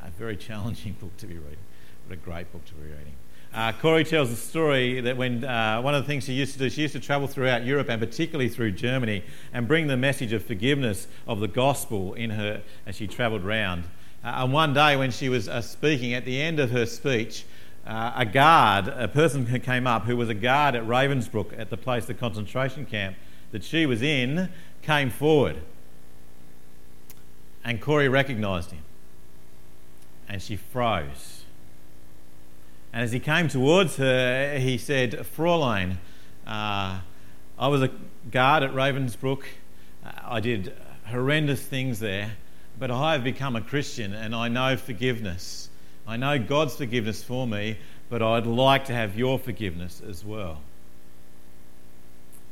a 0.02 0.11
very 0.11 0.37
challenging 0.37 0.93
book 0.95 1.17
to 1.19 1.26
be 1.26 1.35
reading, 1.35 1.59
but 2.09 2.14
a 2.14 2.21
great 2.21 2.50
book 2.52 2.64
to 2.67 2.75
be 2.75 2.83
reading. 2.83 3.14
Uh, 3.55 3.73
Corrie 3.73 4.05
tells 4.05 4.28
the 4.28 4.37
story 4.37 5.00
that 5.00 5.17
when 5.17 5.43
uh, 5.43 5.81
one 5.81 5.95
of 5.95 6.02
the 6.02 6.07
things 6.07 6.25
she 6.25 6.35
used 6.35 6.52
to 6.52 6.59
do, 6.59 6.69
she 6.69 6.83
used 6.83 6.93
to 6.93 7.00
travel 7.00 7.26
throughout 7.26 7.64
Europe 7.64 7.88
and 7.88 8.00
particularly 8.00 8.49
through 8.49 8.73
Germany 8.73 9.25
and 9.55 9.67
bring 9.67 9.87
the 9.87 9.97
message 9.97 10.35
of 10.35 10.45
forgiveness 10.45 11.09
of 11.26 11.40
the 11.40 11.49
gospel 11.49 12.12
in 12.12 12.31
her 12.31 12.62
as 12.87 12.97
she 12.97 13.07
travelled 13.07 13.45
around. 13.45 13.85
Uh, 14.23 14.43
and 14.43 14.52
one 14.52 14.75
day 14.75 14.97
when 14.97 15.11
she 15.11 15.31
was 15.31 15.49
uh, 15.49 15.62
speaking, 15.62 16.12
at 16.12 16.26
the 16.26 16.40
end 16.40 16.61
of 16.61 16.71
her 16.71 16.85
speech, 16.85 17.47
uh, 17.87 18.12
a 18.17 18.26
guard, 18.26 18.88
a 18.88 19.09
person 19.09 19.47
who 19.47 19.59
came 19.59 19.87
up 19.87 20.05
who 20.05 20.17
was 20.17 20.28
a 20.28 20.35
guard 20.35 20.75
at 20.75 20.85
Ravensbrück 20.85 21.59
at 21.59 21.71
the 21.71 21.76
place, 21.76 22.05
the 22.05 22.14
concentration 22.14 22.85
camp 22.85 23.17
that 23.50 23.64
she 23.64 23.87
was 23.87 24.02
in, 24.02 24.50
came 24.83 25.09
forward. 25.09 25.57
And 27.64 27.81
Corrie 27.81 28.09
recognised 28.09 28.73
him. 28.73 28.83
And 30.28 30.42
she 30.42 30.56
froze. 30.56 31.44
And 32.92 33.02
as 33.02 33.12
he 33.12 33.20
came 33.20 33.49
towards 33.49 33.97
her, 33.97 34.58
he 34.58 34.78
said, 34.78 35.26
Fraulein, 35.26 35.99
uh, 36.47 37.00
I 37.58 37.68
was 37.68 37.82
a 37.82 37.90
guard 38.30 38.62
at 38.62 38.73
Ravensbrück. 38.73 39.42
Uh, 40.04 40.12
I 40.25 40.40
did 40.40 40.75
horrendous 41.06 41.62
things 41.62 42.00
there, 42.00 42.32
but 42.78 42.90
I 42.90 43.12
have 43.12 43.25
become 43.25 43.56
a 43.56 43.61
Christian 43.61 44.14
and 44.14 44.35
I 44.35 44.49
know 44.49 44.76
forgiveness. 44.76 45.70
I 46.06 46.16
know 46.16 46.38
God's 46.38 46.76
forgiveness 46.76 47.23
for 47.23 47.47
me, 47.47 47.78
but 48.08 48.23
I'd 48.23 48.47
like 48.47 48.87
to 48.87 48.94
have 48.94 49.18
your 49.18 49.38
forgiveness 49.38 50.00
as 50.06 50.25
well. 50.25 50.62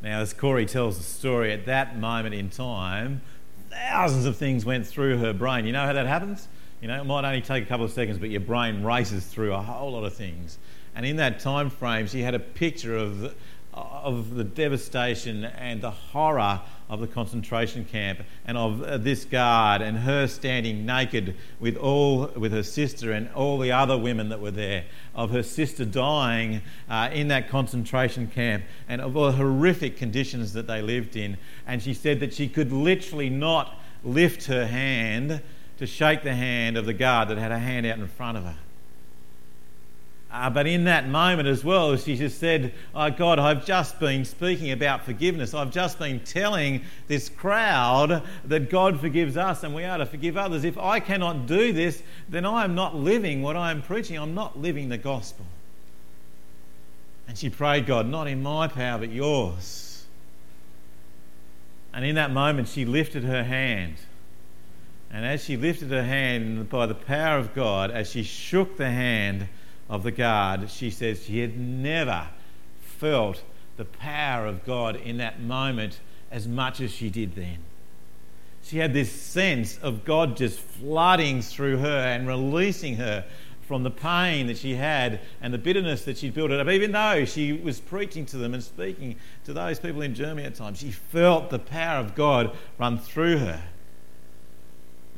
Now, 0.03 0.21
as 0.21 0.33
Corrie 0.33 0.67
tells 0.67 0.99
the 0.99 1.05
story, 1.05 1.53
at 1.53 1.65
that 1.67 1.99
moment 1.99 2.35
in 2.35 2.51
time, 2.51 3.23
thousands 3.71 4.27
of 4.27 4.37
things 4.37 4.65
went 4.65 4.87
through 4.87 5.19
her 5.19 5.33
brain. 5.33 5.65
You 5.65 5.73
know 5.73 5.87
how 5.87 5.95
that 5.95 6.07
happens? 6.07 6.49
You 6.81 6.89
know, 6.89 7.01
it 7.01 7.05
might 7.05 7.25
only 7.25 7.41
take 7.41 7.65
a 7.65 7.67
couple 7.67 7.87
of 7.87 7.93
seconds, 7.93 8.19
but 8.19 8.31
your 8.31 8.41
brain 8.41 8.83
races 8.83 9.25
through 9.25 9.55
a 9.55 9.63
whole 9.63 9.93
lot 9.93 10.05
of 10.05 10.15
things. 10.15 10.59
And 10.95 11.05
in 11.05 11.17
that 11.17 11.41
time 11.41 11.71
frame, 11.71 12.07
she 12.07 12.23
had 12.23 12.35
a 12.35 12.39
picture 12.39 12.97
of 12.97 13.35
of 13.77 14.35
the 14.35 14.45
devastation 14.45 15.45
and 15.45 15.83
the 15.83 15.91
horror 15.91 16.63
of 16.89 17.01
the 17.01 17.07
concentration 17.07 17.85
camp 17.85 18.21
and 18.47 18.57
of 18.57 18.83
uh, 18.83 18.97
this 18.97 19.25
guard 19.27 19.83
and 19.83 19.99
her 19.99 20.27
standing 20.27 20.87
naked 20.87 21.37
with 21.61 21.77
all 21.77 22.29
with 22.37 22.53
her 22.53 22.63
sister 22.63 23.13
and 23.13 23.29
all 23.35 23.59
the 23.59 23.71
other 23.71 23.99
women 23.99 24.31
that 24.31 24.41
were 24.41 24.51
there 24.51 24.85
of 25.15 25.31
her 25.31 25.43
sister 25.43 25.85
dying 25.85 26.63
uh, 26.89 27.11
in 27.13 27.29
that 27.29 27.51
concentration 27.51 28.27
camp 28.29 28.65
and 28.89 29.01
of 29.03 29.15
all 29.15 29.27
the 29.27 29.33
horrific 29.33 29.97
conditions 29.97 30.55
that 30.55 30.67
they 30.67 30.81
lived 30.81 31.15
in 31.15 31.37
and 31.67 31.83
she 31.83 31.93
said 31.93 32.19
that 32.19 32.33
she 32.33 32.49
could 32.49 32.73
literally 32.73 33.29
not 33.29 33.79
lift 34.05 34.47
her 34.47 34.67
hand 34.67 35.43
to 35.79 35.87
shake 35.87 36.23
the 36.23 36.35
hand 36.35 36.77
of 36.77 36.87
the 36.87 36.95
guard 36.95 37.29
that 37.29 37.39
had 37.39 37.53
a 37.53 37.59
hand 37.59 37.87
out 37.87 37.99
in 37.99 38.09
front 38.09 38.39
of 38.39 38.45
her 38.45 38.57
uh, 40.37 40.51
but 40.51 40.67
in 40.67 40.85
that 40.85 41.09
moment 41.09 41.47
as 41.49 41.65
well, 41.65 41.97
she 41.97 42.17
just 42.17 42.39
said, 42.39 42.75
oh, 42.95 43.11
God, 43.11 43.39
I've 43.39 43.65
just 43.65 44.01
been 44.01 44.25
speaking 44.25 44.73
about 44.73 45.05
forgiveness. 45.05 45.55
I've 45.55 45.71
just 45.71 45.99
been 45.99 46.21
telling 46.21 46.83
this 47.07 47.29
crowd 47.29 48.23
that 48.45 48.69
God 48.69 49.01
forgives 49.01 49.37
us 49.37 49.63
and 49.63 49.75
we 49.75 49.85
are 49.85 49.97
to 49.97 50.05
forgive 50.05 50.37
others. 50.37 50.65
If 50.65 50.77
I 50.77 50.99
cannot 51.01 51.47
do 51.47 51.73
this, 51.73 52.03
then 52.29 52.45
I 52.45 52.65
am 52.65 52.75
not 52.75 52.97
living 52.97 53.41
what 53.41 53.57
I 53.57 53.71
am 53.71 53.81
preaching. 53.81 54.19
I'm 54.19 54.35
not 54.35 54.59
living 54.59 54.89
the 54.89 54.99
gospel. 54.99 55.47
And 57.29 57.39
she 57.39 57.49
prayed, 57.49 57.87
God, 57.87 58.07
not 58.07 58.27
in 58.27 58.43
my 58.43 58.69
power, 58.69 58.99
but 58.99 59.11
yours. 59.11 60.05
And 61.95 62.05
in 62.05 62.17
that 62.17 62.31
moment, 62.31 62.69
she 62.69 62.85
lifted 62.85 63.25
her 63.25 63.45
hand. 63.45 63.95
And 65.11 65.25
as 65.25 65.45
she 65.45 65.57
lifted 65.57 65.91
her 65.91 66.05
hand, 66.05 66.69
by 66.69 66.87
the 66.87 66.95
power 66.95 67.39
of 67.39 67.55
God, 67.55 67.91
as 67.91 68.11
she 68.11 68.23
shook 68.23 68.77
the 68.77 68.91
hand, 68.91 69.49
of 69.89 70.03
the 70.03 70.11
guard, 70.11 70.71
she 70.71 70.91
says 70.91 71.25
she 71.25 71.39
had 71.39 71.59
never 71.59 72.29
felt 72.81 73.43
the 73.77 73.85
power 73.85 74.47
of 74.47 74.65
God 74.65 74.97
in 74.97 75.19
that 75.19 75.41
moment 75.41 76.01
as 76.31 76.49
much 76.49 76.81
as 76.81 76.91
she 76.91 77.09
did 77.11 77.35
then. 77.35 77.59
She 78.63 78.79
had 78.79 78.93
this 78.93 79.13
sense 79.13 79.79
of 79.79 80.05
God 80.05 80.37
just 80.37 80.59
flooding 80.59 81.41
through 81.41 81.79
her 81.79 81.99
and 81.99 82.27
releasing 82.27 82.97
her 82.97 83.25
from 83.69 83.85
the 83.85 83.91
pain 83.91 84.49
that 84.49 84.59
she 84.59 84.75
had 84.75 85.21
and 85.41 85.55
the 85.55 85.59
bitterness 85.59 86.05
that 86.05 86.19
she'd 86.19 86.35
built 86.35 86.51
up. 86.51 86.67
Even 86.69 86.91
though 86.91 87.25
she 87.25 87.53
was 87.53 87.79
preaching 87.79 88.27
to 88.27 88.39
them 88.39 88.55
and 88.55 88.63
speaking 88.63 89.17
to 89.45 89.53
those 89.53 89.79
people 89.79 90.03
in 90.03 90.15
Germany 90.15 90.47
at 90.47 90.57
times, 90.57 90.81
she 90.81 90.91
felt 90.91 91.51
the 91.51 91.59
power 91.59 91.99
of 91.99 92.17
God 92.17 92.57
run 92.79 92.99
through 92.99 93.39
her. 93.39 93.63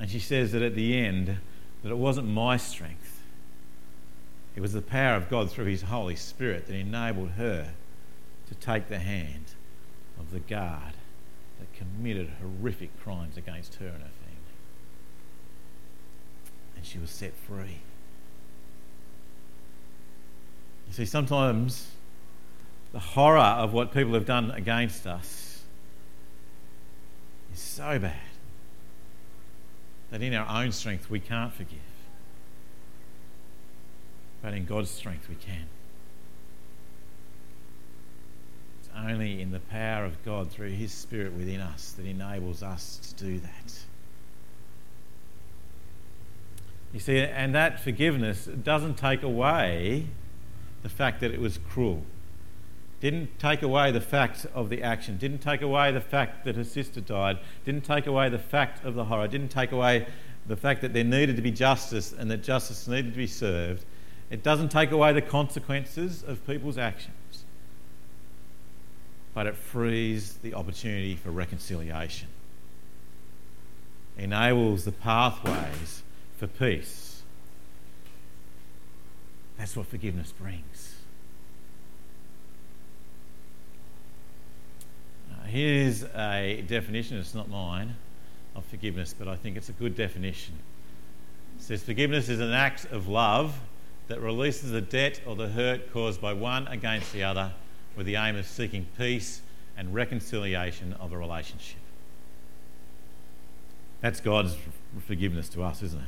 And 0.00 0.10
she 0.10 0.18
says 0.18 0.52
that 0.52 0.62
at 0.62 0.74
the 0.74 0.96
end, 0.96 1.38
that 1.82 1.90
it 1.90 1.98
wasn't 1.98 2.28
my 2.28 2.56
strength 2.56 3.18
it 4.58 4.60
was 4.60 4.72
the 4.72 4.82
power 4.82 5.14
of 5.14 5.28
God 5.28 5.52
through 5.52 5.66
His 5.66 5.82
Holy 5.82 6.16
Spirit 6.16 6.66
that 6.66 6.74
enabled 6.74 7.30
her 7.36 7.74
to 8.48 8.54
take 8.56 8.88
the 8.88 8.98
hand 8.98 9.44
of 10.18 10.32
the 10.32 10.40
guard 10.40 10.94
that 11.60 11.72
committed 11.74 12.28
horrific 12.40 12.90
crimes 13.00 13.36
against 13.36 13.76
her 13.76 13.86
and 13.86 14.02
her 14.02 14.10
family. 14.24 14.52
And 16.76 16.84
she 16.84 16.98
was 16.98 17.10
set 17.10 17.36
free. 17.36 17.78
You 20.88 20.92
see, 20.92 21.04
sometimes 21.04 21.92
the 22.92 22.98
horror 22.98 23.38
of 23.38 23.72
what 23.72 23.92
people 23.92 24.14
have 24.14 24.26
done 24.26 24.50
against 24.50 25.06
us 25.06 25.62
is 27.54 27.60
so 27.60 28.00
bad 28.00 28.27
that 30.10 30.22
in 30.22 30.34
our 30.34 30.62
own 30.62 30.72
strength 30.72 31.10
we 31.10 31.20
can't 31.20 31.52
forgive 31.52 31.78
but 34.42 34.54
in 34.54 34.64
God's 34.64 34.90
strength 34.90 35.28
we 35.28 35.34
can. 35.34 35.66
It's 38.80 38.90
only 38.96 39.40
in 39.40 39.50
the 39.50 39.60
power 39.60 40.04
of 40.04 40.24
God 40.24 40.50
through 40.50 40.70
His 40.70 40.92
Spirit 40.92 41.32
within 41.32 41.60
us 41.60 41.92
that 41.92 42.06
enables 42.06 42.62
us 42.62 43.12
to 43.16 43.24
do 43.24 43.38
that. 43.40 43.80
You 46.92 47.00
see, 47.00 47.18
and 47.18 47.54
that 47.54 47.80
forgiveness 47.80 48.46
doesn't 48.46 48.94
take 48.94 49.22
away 49.22 50.06
the 50.82 50.88
fact 50.88 51.20
that 51.20 51.32
it 51.32 51.40
was 51.40 51.58
cruel. 51.68 52.02
Didn't 53.00 53.38
take 53.38 53.62
away 53.62 53.92
the 53.92 54.00
fact 54.00 54.46
of 54.54 54.70
the 54.70 54.82
action. 54.82 55.18
Didn't 55.18 55.38
take 55.38 55.62
away 55.62 55.92
the 55.92 56.00
fact 56.00 56.44
that 56.44 56.56
her 56.56 56.64
sister 56.64 57.00
died. 57.00 57.38
Didn't 57.64 57.84
take 57.84 58.06
away 58.06 58.28
the 58.28 58.38
fact 58.38 58.84
of 58.84 58.94
the 58.94 59.04
horror. 59.04 59.28
Didn't 59.28 59.50
take 59.50 59.72
away 59.72 60.06
the 60.48 60.56
fact 60.56 60.80
that 60.80 60.92
there 60.94 61.04
needed 61.04 61.36
to 61.36 61.42
be 61.42 61.50
justice 61.50 62.12
and 62.12 62.30
that 62.30 62.42
justice 62.42 62.88
needed 62.88 63.12
to 63.12 63.16
be 63.18 63.26
served, 63.26 63.84
it 64.30 64.42
doesn't 64.42 64.70
take 64.70 64.90
away 64.90 65.12
the 65.12 65.22
consequences 65.22 66.22
of 66.22 66.44
people's 66.46 66.78
actions, 66.78 67.44
but 69.34 69.46
it 69.46 69.54
frees 69.54 70.34
the 70.42 70.54
opportunity 70.54 71.14
for 71.16 71.30
reconciliation, 71.30 72.28
enables 74.16 74.84
the 74.84 74.92
pathways 74.92 76.02
for 76.38 76.46
peace. 76.46 77.22
That's 79.58 79.76
what 79.76 79.86
forgiveness 79.86 80.32
brings. 80.32 80.96
Uh, 85.30 85.37
here's 85.48 86.04
a 86.04 86.64
definition, 86.66 87.18
it's 87.18 87.34
not 87.34 87.48
mine 87.48 87.94
of 88.54 88.64
forgiveness, 88.66 89.14
but 89.16 89.28
I 89.28 89.36
think 89.36 89.56
it's 89.56 89.68
a 89.68 89.72
good 89.72 89.94
definition. 89.96 90.54
It 91.58 91.62
says 91.62 91.82
forgiveness 91.82 92.28
is 92.28 92.40
an 92.40 92.52
act 92.52 92.86
of 92.86 93.08
love 93.08 93.58
that 94.08 94.20
releases 94.20 94.70
the 94.70 94.80
debt 94.80 95.20
or 95.26 95.36
the 95.36 95.48
hurt 95.48 95.92
caused 95.92 96.20
by 96.20 96.32
one 96.32 96.66
against 96.68 97.12
the 97.12 97.24
other 97.24 97.52
with 97.96 98.06
the 98.06 98.16
aim 98.16 98.36
of 98.36 98.46
seeking 98.46 98.86
peace 98.96 99.42
and 99.76 99.94
reconciliation 99.94 100.92
of 100.94 101.12
a 101.12 101.18
relationship. 101.18 101.80
That's 104.00 104.20
God's 104.20 104.56
forgiveness 105.06 105.48
to 105.50 105.62
us, 105.62 105.82
isn't 105.82 105.98
it? 105.98 106.04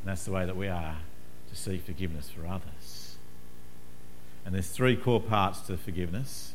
And 0.00 0.10
that's 0.10 0.24
the 0.24 0.32
way 0.32 0.46
that 0.46 0.56
we 0.56 0.68
are 0.68 0.96
to 1.50 1.56
seek 1.56 1.82
forgiveness 1.82 2.30
for 2.30 2.46
others. 2.46 3.16
And 4.44 4.54
there's 4.54 4.68
three 4.68 4.96
core 4.96 5.20
parts 5.20 5.60
to 5.62 5.76
forgiveness 5.76 6.54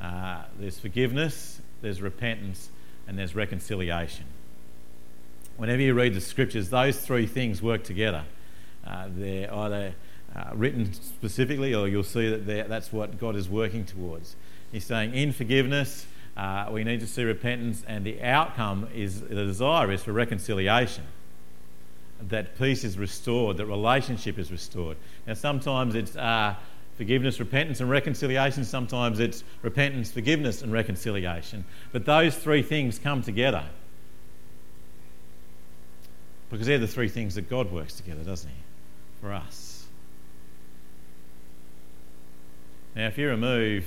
uh, 0.00 0.42
there's 0.58 0.78
forgiveness, 0.78 1.60
there's 1.82 2.00
repentance, 2.00 2.70
and 3.06 3.18
there's 3.18 3.34
reconciliation. 3.34 4.24
Whenever 5.56 5.82
you 5.82 5.94
read 5.94 6.14
the 6.14 6.20
scriptures, 6.20 6.70
those 6.70 6.98
three 7.00 7.26
things 7.26 7.60
work 7.60 7.82
together. 7.82 8.24
Uh, 8.86 9.08
they're 9.16 9.52
either 9.52 9.94
uh, 10.34 10.50
written 10.54 10.92
specifically, 10.92 11.74
or 11.74 11.88
you'll 11.88 12.04
see 12.04 12.30
that 12.30 12.68
that's 12.68 12.92
what 12.92 13.18
God 13.18 13.34
is 13.34 13.48
working 13.48 13.84
towards. 13.84 14.36
He's 14.70 14.84
saying, 14.84 15.14
in 15.14 15.32
forgiveness, 15.32 16.06
uh, 16.36 16.68
we 16.70 16.84
need 16.84 17.00
to 17.00 17.06
see 17.06 17.24
repentance, 17.24 17.82
and 17.88 18.04
the 18.04 18.22
outcome 18.22 18.88
is 18.94 19.22
the 19.22 19.44
desire 19.44 19.90
is 19.90 20.04
for 20.04 20.12
reconciliation. 20.12 21.04
That 22.28 22.56
peace 22.58 22.84
is 22.84 22.98
restored, 22.98 23.56
that 23.56 23.66
relationship 23.66 24.38
is 24.38 24.52
restored. 24.52 24.96
Now, 25.26 25.34
sometimes 25.34 25.94
it's 25.94 26.14
uh, 26.16 26.54
forgiveness, 26.98 27.38
repentance, 27.38 27.80
and 27.80 27.88
reconciliation. 27.88 28.64
Sometimes 28.64 29.20
it's 29.20 29.44
repentance, 29.62 30.10
forgiveness, 30.10 30.62
and 30.62 30.72
reconciliation. 30.72 31.64
But 31.92 32.04
those 32.04 32.36
three 32.36 32.60
things 32.60 32.98
come 32.98 33.22
together 33.22 33.64
because 36.50 36.66
they're 36.66 36.78
the 36.78 36.88
three 36.88 37.08
things 37.08 37.36
that 37.36 37.48
God 37.48 37.70
works 37.70 37.94
together, 37.94 38.24
doesn't 38.24 38.50
He, 38.50 38.56
for 39.20 39.32
us. 39.32 39.86
Now, 42.96 43.06
if 43.06 43.16
you 43.16 43.28
remove 43.28 43.84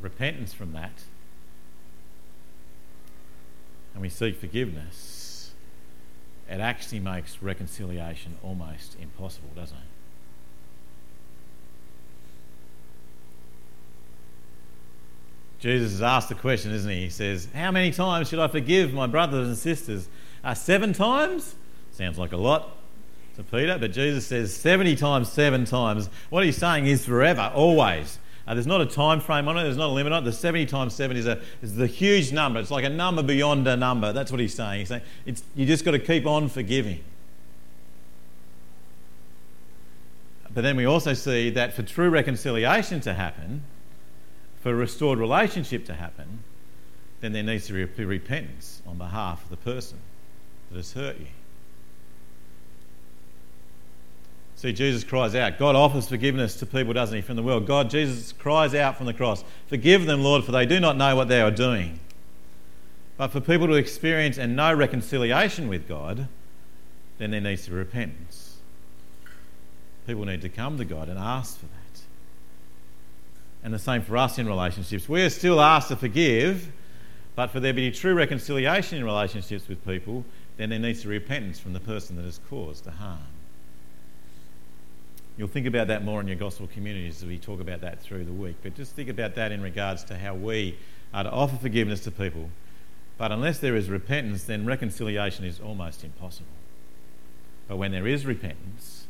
repentance 0.00 0.52
from 0.52 0.72
that 0.72 1.04
and 3.92 4.02
we 4.02 4.08
seek 4.08 4.40
forgiveness, 4.40 5.52
it 6.48 6.58
actually 6.58 6.98
makes 6.98 7.40
reconciliation 7.40 8.38
almost 8.42 8.96
impossible, 9.00 9.50
doesn't 9.54 9.76
it? 9.76 9.99
Jesus 15.60 16.00
asked 16.00 16.30
the 16.30 16.34
question, 16.34 16.72
isn't 16.72 16.90
he? 16.90 17.02
He 17.02 17.10
says, 17.10 17.48
How 17.54 17.70
many 17.70 17.90
times 17.90 18.28
should 18.28 18.38
I 18.38 18.48
forgive 18.48 18.94
my 18.94 19.06
brothers 19.06 19.46
and 19.46 19.56
sisters? 19.56 20.08
Uh, 20.42 20.54
seven 20.54 20.94
times? 20.94 21.54
Sounds 21.92 22.18
like 22.18 22.32
a 22.32 22.38
lot 22.38 22.76
to 23.36 23.42
Peter, 23.42 23.76
but 23.78 23.92
Jesus 23.92 24.26
says 24.26 24.54
70 24.56 24.96
times, 24.96 25.30
seven 25.30 25.66
times. 25.66 26.08
What 26.30 26.44
he's 26.44 26.56
saying 26.56 26.86
is 26.86 27.04
forever, 27.04 27.52
always. 27.54 28.18
Uh, 28.46 28.54
there's 28.54 28.66
not 28.66 28.80
a 28.80 28.86
time 28.86 29.20
frame 29.20 29.48
on 29.48 29.58
it, 29.58 29.64
there's 29.64 29.76
not 29.76 29.90
a 29.90 29.92
limit 29.92 30.14
on 30.14 30.22
it. 30.22 30.24
The 30.24 30.32
70 30.32 30.64
times 30.64 30.94
7 30.94 31.14
is, 31.14 31.26
a, 31.26 31.40
is 31.60 31.76
the 31.76 31.86
huge 31.86 32.32
number. 32.32 32.58
It's 32.58 32.70
like 32.70 32.84
a 32.84 32.90
number 32.90 33.22
beyond 33.22 33.68
a 33.68 33.76
number. 33.76 34.14
That's 34.14 34.32
what 34.32 34.40
he's 34.40 34.54
saying. 34.54 34.80
He's 34.80 34.88
saying 34.88 35.02
it's, 35.26 35.42
you 35.54 35.66
just 35.66 35.84
got 35.84 35.90
to 35.90 35.98
keep 35.98 36.26
on 36.26 36.48
forgiving. 36.48 37.04
But 40.52 40.62
then 40.62 40.76
we 40.76 40.86
also 40.86 41.12
see 41.12 41.50
that 41.50 41.74
for 41.74 41.82
true 41.82 42.08
reconciliation 42.08 43.00
to 43.02 43.14
happen, 43.14 43.62
for 44.60 44.70
a 44.70 44.74
restored 44.74 45.18
relationship 45.18 45.86
to 45.86 45.94
happen, 45.94 46.44
then 47.20 47.32
there 47.32 47.42
needs 47.42 47.66
to 47.66 47.86
be 47.86 48.04
repentance 48.04 48.82
on 48.86 48.96
behalf 48.96 49.44
of 49.44 49.50
the 49.50 49.56
person 49.56 49.98
that 50.70 50.76
has 50.76 50.92
hurt 50.92 51.18
you. 51.18 51.26
See, 54.56 54.72
Jesus 54.74 55.04
cries 55.04 55.34
out. 55.34 55.58
God 55.58 55.74
offers 55.74 56.08
forgiveness 56.08 56.54
to 56.56 56.66
people, 56.66 56.92
doesn't 56.92 57.16
he, 57.16 57.22
from 57.22 57.36
the 57.36 57.42
world? 57.42 57.66
God, 57.66 57.88
Jesus 57.88 58.32
cries 58.32 58.74
out 58.74 58.96
from 58.98 59.06
the 59.06 59.14
cross, 59.14 59.42
Forgive 59.68 60.04
them, 60.04 60.22
Lord, 60.22 60.44
for 60.44 60.52
they 60.52 60.66
do 60.66 60.78
not 60.78 60.98
know 60.98 61.16
what 61.16 61.28
they 61.28 61.40
are 61.40 61.50
doing. 61.50 61.98
But 63.16 63.28
for 63.28 63.40
people 63.40 63.66
to 63.68 63.74
experience 63.74 64.36
and 64.36 64.54
know 64.54 64.74
reconciliation 64.74 65.68
with 65.68 65.88
God, 65.88 66.28
then 67.16 67.30
there 67.30 67.40
needs 67.40 67.64
to 67.64 67.70
be 67.70 67.76
repentance. 67.76 68.58
People 70.06 70.26
need 70.26 70.42
to 70.42 70.48
come 70.50 70.76
to 70.76 70.84
God 70.84 71.08
and 71.08 71.18
ask 71.18 71.58
for 71.58 71.66
that 71.66 71.79
and 73.62 73.72
the 73.74 73.78
same 73.78 74.02
for 74.02 74.16
us 74.16 74.38
in 74.38 74.46
relationships. 74.46 75.08
We 75.08 75.22
are 75.22 75.30
still 75.30 75.60
asked 75.60 75.88
to 75.88 75.96
forgive, 75.96 76.72
but 77.34 77.48
for 77.48 77.60
there 77.60 77.72
to 77.72 77.76
be 77.76 77.90
true 77.90 78.14
reconciliation 78.14 78.98
in 78.98 79.04
relationships 79.04 79.68
with 79.68 79.84
people, 79.86 80.24
then 80.56 80.70
there 80.70 80.78
needs 80.78 81.02
to 81.02 81.08
be 81.08 81.14
repentance 81.14 81.58
from 81.58 81.72
the 81.72 81.80
person 81.80 82.16
that 82.16 82.24
has 82.24 82.40
caused 82.48 82.84
the 82.84 82.90
harm. 82.92 83.18
You'll 85.36 85.48
think 85.48 85.66
about 85.66 85.86
that 85.86 86.04
more 86.04 86.20
in 86.20 86.26
your 86.26 86.36
gospel 86.36 86.68
communities 86.72 87.22
as 87.22 87.28
we 87.28 87.38
talk 87.38 87.60
about 87.60 87.80
that 87.80 88.02
through 88.02 88.24
the 88.24 88.32
week, 88.32 88.56
but 88.62 88.74
just 88.74 88.94
think 88.94 89.08
about 89.08 89.36
that 89.36 89.52
in 89.52 89.62
regards 89.62 90.04
to 90.04 90.18
how 90.18 90.34
we 90.34 90.76
are 91.14 91.24
to 91.24 91.30
offer 91.30 91.56
forgiveness 91.56 92.00
to 92.00 92.10
people. 92.10 92.50
But 93.16 93.32
unless 93.32 93.58
there 93.58 93.76
is 93.76 93.88
repentance, 93.88 94.44
then 94.44 94.66
reconciliation 94.66 95.44
is 95.44 95.60
almost 95.60 96.04
impossible. 96.04 96.46
But 97.68 97.76
when 97.76 97.92
there 97.92 98.06
is 98.06 98.26
repentance, 98.26 99.06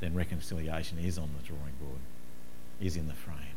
then 0.00 0.14
reconciliation 0.14 0.98
is 0.98 1.18
on 1.18 1.30
the 1.38 1.46
drawing 1.46 1.74
board, 1.80 2.00
is 2.80 2.96
in 2.96 3.06
the 3.06 3.14
frame. 3.14 3.49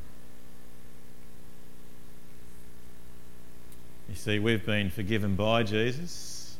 You 4.10 4.16
see, 4.16 4.40
we've 4.40 4.66
been 4.66 4.90
forgiven 4.90 5.36
by 5.36 5.64
Jesus, 5.64 6.58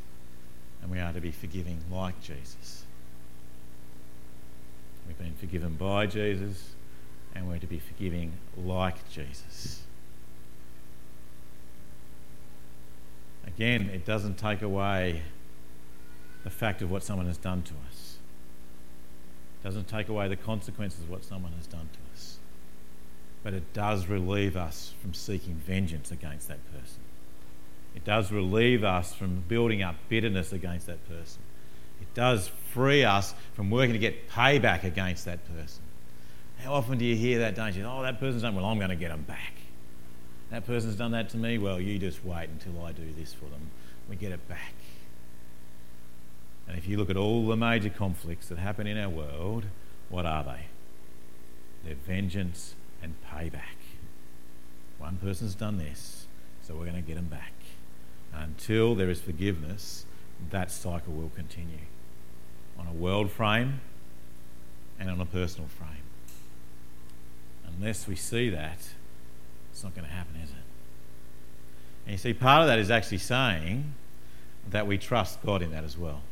and 0.82 0.90
we 0.90 0.98
are 0.98 1.12
to 1.12 1.20
be 1.20 1.30
forgiving 1.30 1.78
like 1.90 2.20
Jesus. 2.20 2.84
We've 5.06 5.18
been 5.18 5.34
forgiven 5.34 5.74
by 5.74 6.06
Jesus, 6.06 6.70
and 7.34 7.48
we're 7.48 7.58
to 7.58 7.66
be 7.66 7.78
forgiving 7.78 8.32
like 8.56 9.08
Jesus. 9.10 9.82
Again, 13.46 13.90
it 13.92 14.04
doesn't 14.04 14.38
take 14.38 14.62
away 14.62 15.22
the 16.42 16.50
fact 16.50 16.82
of 16.82 16.90
what 16.90 17.02
someone 17.02 17.26
has 17.26 17.36
done 17.36 17.62
to 17.62 17.74
us. 17.88 18.16
It 19.60 19.64
doesn't 19.64 19.88
take 19.88 20.08
away 20.08 20.28
the 20.28 20.36
consequences 20.36 21.02
of 21.02 21.10
what 21.10 21.24
someone 21.24 21.52
has 21.52 21.66
done 21.66 21.88
to 21.92 21.98
us. 22.14 22.38
But 23.42 23.54
it 23.54 23.72
does 23.72 24.06
relieve 24.06 24.56
us 24.56 24.94
from 25.00 25.14
seeking 25.14 25.54
vengeance 25.54 26.10
against 26.10 26.48
that 26.48 26.58
person. 26.72 27.00
It 27.94 28.04
does 28.04 28.32
relieve 28.32 28.82
us 28.82 29.14
from 29.14 29.44
building 29.46 29.82
up 29.82 29.94
bitterness 30.08 30.52
against 30.52 30.86
that 30.86 31.06
person. 31.08 31.40
It 32.00 32.12
does 32.14 32.48
free 32.72 33.04
us 33.04 33.34
from 33.54 33.70
working 33.70 33.92
to 33.92 33.98
get 33.98 34.28
payback 34.28 34.84
against 34.84 35.24
that 35.26 35.40
person. 35.56 35.82
How 36.58 36.74
often 36.74 36.98
do 36.98 37.04
you 37.04 37.16
hear 37.16 37.40
that, 37.40 37.54
don't 37.54 37.74
you? 37.74 37.84
Oh, 37.84 38.02
that 38.02 38.18
person's 38.18 38.42
done, 38.42 38.56
well, 38.56 38.64
I'm 38.64 38.78
going 38.78 38.90
to 38.90 38.96
get 38.96 39.10
them 39.10 39.22
back. 39.22 39.52
That 40.50 40.66
person's 40.66 40.96
done 40.96 41.12
that 41.12 41.30
to 41.30 41.36
me, 41.36 41.58
well, 41.58 41.80
you 41.80 41.98
just 41.98 42.24
wait 42.24 42.48
until 42.48 42.82
I 42.84 42.92
do 42.92 43.12
this 43.16 43.32
for 43.32 43.46
them. 43.46 43.70
We 44.08 44.16
get 44.16 44.32
it 44.32 44.46
back. 44.48 44.74
And 46.68 46.76
if 46.78 46.88
you 46.88 46.96
look 46.96 47.10
at 47.10 47.16
all 47.16 47.46
the 47.46 47.56
major 47.56 47.90
conflicts 47.90 48.48
that 48.48 48.58
happen 48.58 48.86
in 48.86 48.98
our 48.98 49.08
world, 49.08 49.64
what 50.08 50.26
are 50.26 50.42
they? 50.42 50.66
They're 51.84 51.94
vengeance 51.94 52.74
and 53.02 53.14
payback. 53.30 53.76
One 54.98 55.16
person's 55.16 55.54
done 55.54 55.78
this, 55.78 56.26
so 56.62 56.74
we're 56.74 56.86
going 56.86 56.96
to 56.96 57.02
get 57.02 57.16
them 57.16 57.26
back 57.26 57.52
until 58.36 58.94
there 58.94 59.10
is 59.10 59.20
forgiveness, 59.20 60.06
that 60.50 60.70
cycle 60.70 61.12
will 61.12 61.30
continue 61.34 61.78
on 62.78 62.86
a 62.86 62.92
world 62.92 63.30
frame 63.30 63.80
and 64.98 65.10
on 65.10 65.20
a 65.20 65.26
personal 65.26 65.68
frame. 65.68 65.90
Unless 67.66 68.06
we 68.06 68.16
see 68.16 68.50
that, 68.50 68.78
it's 69.72 69.82
not 69.82 69.94
going 69.94 70.06
to 70.06 70.12
happen, 70.12 70.36
is 70.36 70.50
it? 70.50 70.56
And 72.06 72.12
you 72.12 72.18
see, 72.18 72.32
part 72.32 72.62
of 72.62 72.68
that 72.68 72.78
is 72.78 72.90
actually 72.90 73.18
saying 73.18 73.94
that 74.70 74.86
we 74.86 74.98
trust 74.98 75.42
God 75.44 75.62
in 75.62 75.70
that 75.72 75.84
as 75.84 75.98
well. 75.98 76.22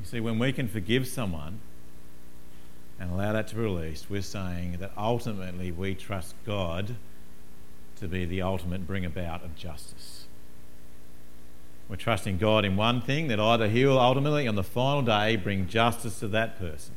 You 0.00 0.06
see, 0.06 0.20
when 0.20 0.38
we 0.38 0.52
can 0.52 0.66
forgive 0.68 1.06
someone 1.06 1.60
and 2.98 3.10
allow 3.10 3.32
that 3.32 3.48
to 3.48 3.54
be 3.54 3.62
released, 3.62 4.10
we're 4.10 4.22
saying 4.22 4.78
that 4.80 4.92
ultimately 4.96 5.70
we 5.70 5.94
trust 5.94 6.34
God 6.44 6.96
to 8.00 8.08
be 8.08 8.24
the 8.24 8.42
ultimate 8.42 8.86
bring 8.86 9.04
about 9.04 9.44
of 9.44 9.54
justice. 9.54 10.24
We're 11.88 11.96
trusting 11.96 12.38
God 12.38 12.64
in 12.64 12.76
one 12.76 13.00
thing 13.00 13.28
that 13.28 13.40
either 13.40 13.68
He 13.68 13.84
will 13.84 13.98
ultimately, 13.98 14.46
on 14.46 14.54
the 14.54 14.62
final 14.62 15.02
day, 15.02 15.36
bring 15.36 15.66
justice 15.66 16.20
to 16.20 16.28
that 16.28 16.58
person. 16.58 16.94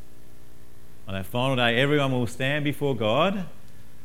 On 1.08 1.14
that 1.14 1.26
final 1.26 1.56
day, 1.56 1.80
everyone 1.80 2.12
will 2.12 2.28
stand 2.28 2.64
before 2.64 2.96
God, 2.96 3.46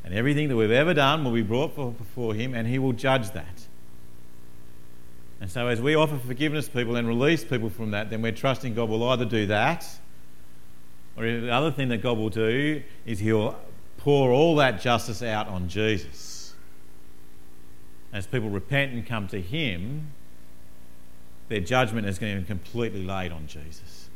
and 0.03 0.15
everything 0.15 0.49
that 0.49 0.57
we've 0.57 0.71
ever 0.71 0.95
done 0.95 1.25
will 1.25 1.33
be 1.33 1.43
brought 1.43 1.77
before 1.77 2.35
Him, 2.35 2.55
and 2.55 2.67
He 2.67 2.79
will 2.79 2.95
judge 2.95 3.31
that. 3.33 3.67
And 5.41 5.51
so, 5.51 5.69
as 5.69 5.81
we 5.81 5.95
offer 5.95 6.19
forgiveness 6.19 6.67
to 6.67 6.73
people 6.73 6.97
and 6.97 7.07
release 7.07 7.45
people 7.45 7.71
from 7.71 7.91
that, 7.93 8.11
then 8.11 8.23
we're 8.23 8.33
trusting 8.33 8.75
God 8.75 8.89
will 8.89 9.07
either 9.11 9.27
do 9.27 9.47
that, 9.47 9.87
or 11.17 11.25
the 11.25 11.53
other 11.53 11.71
thing 11.71 11.89
that 11.89 11.99
God 11.99 12.17
will 12.17 12.31
do 12.31 12.83
is 13.05 13.19
He'll 13.19 13.57
pour 13.99 14.31
all 14.31 14.57
that 14.57 14.81
justice 14.81 15.23
out 15.23 15.49
on 15.49 15.69
Jesus. 15.69 16.38
As 18.13 18.27
people 18.27 18.49
repent 18.49 18.93
and 18.93 19.07
come 19.07 19.29
to 19.29 19.41
Him, 19.41 20.13
their 21.49 21.61
judgment 21.61 22.07
is 22.07 22.19
going 22.19 22.35
to 22.37 22.41
be 22.41 22.47
completely 22.47 23.05
laid 23.05 23.33
on 23.33 23.47
Jesus. 23.47 24.09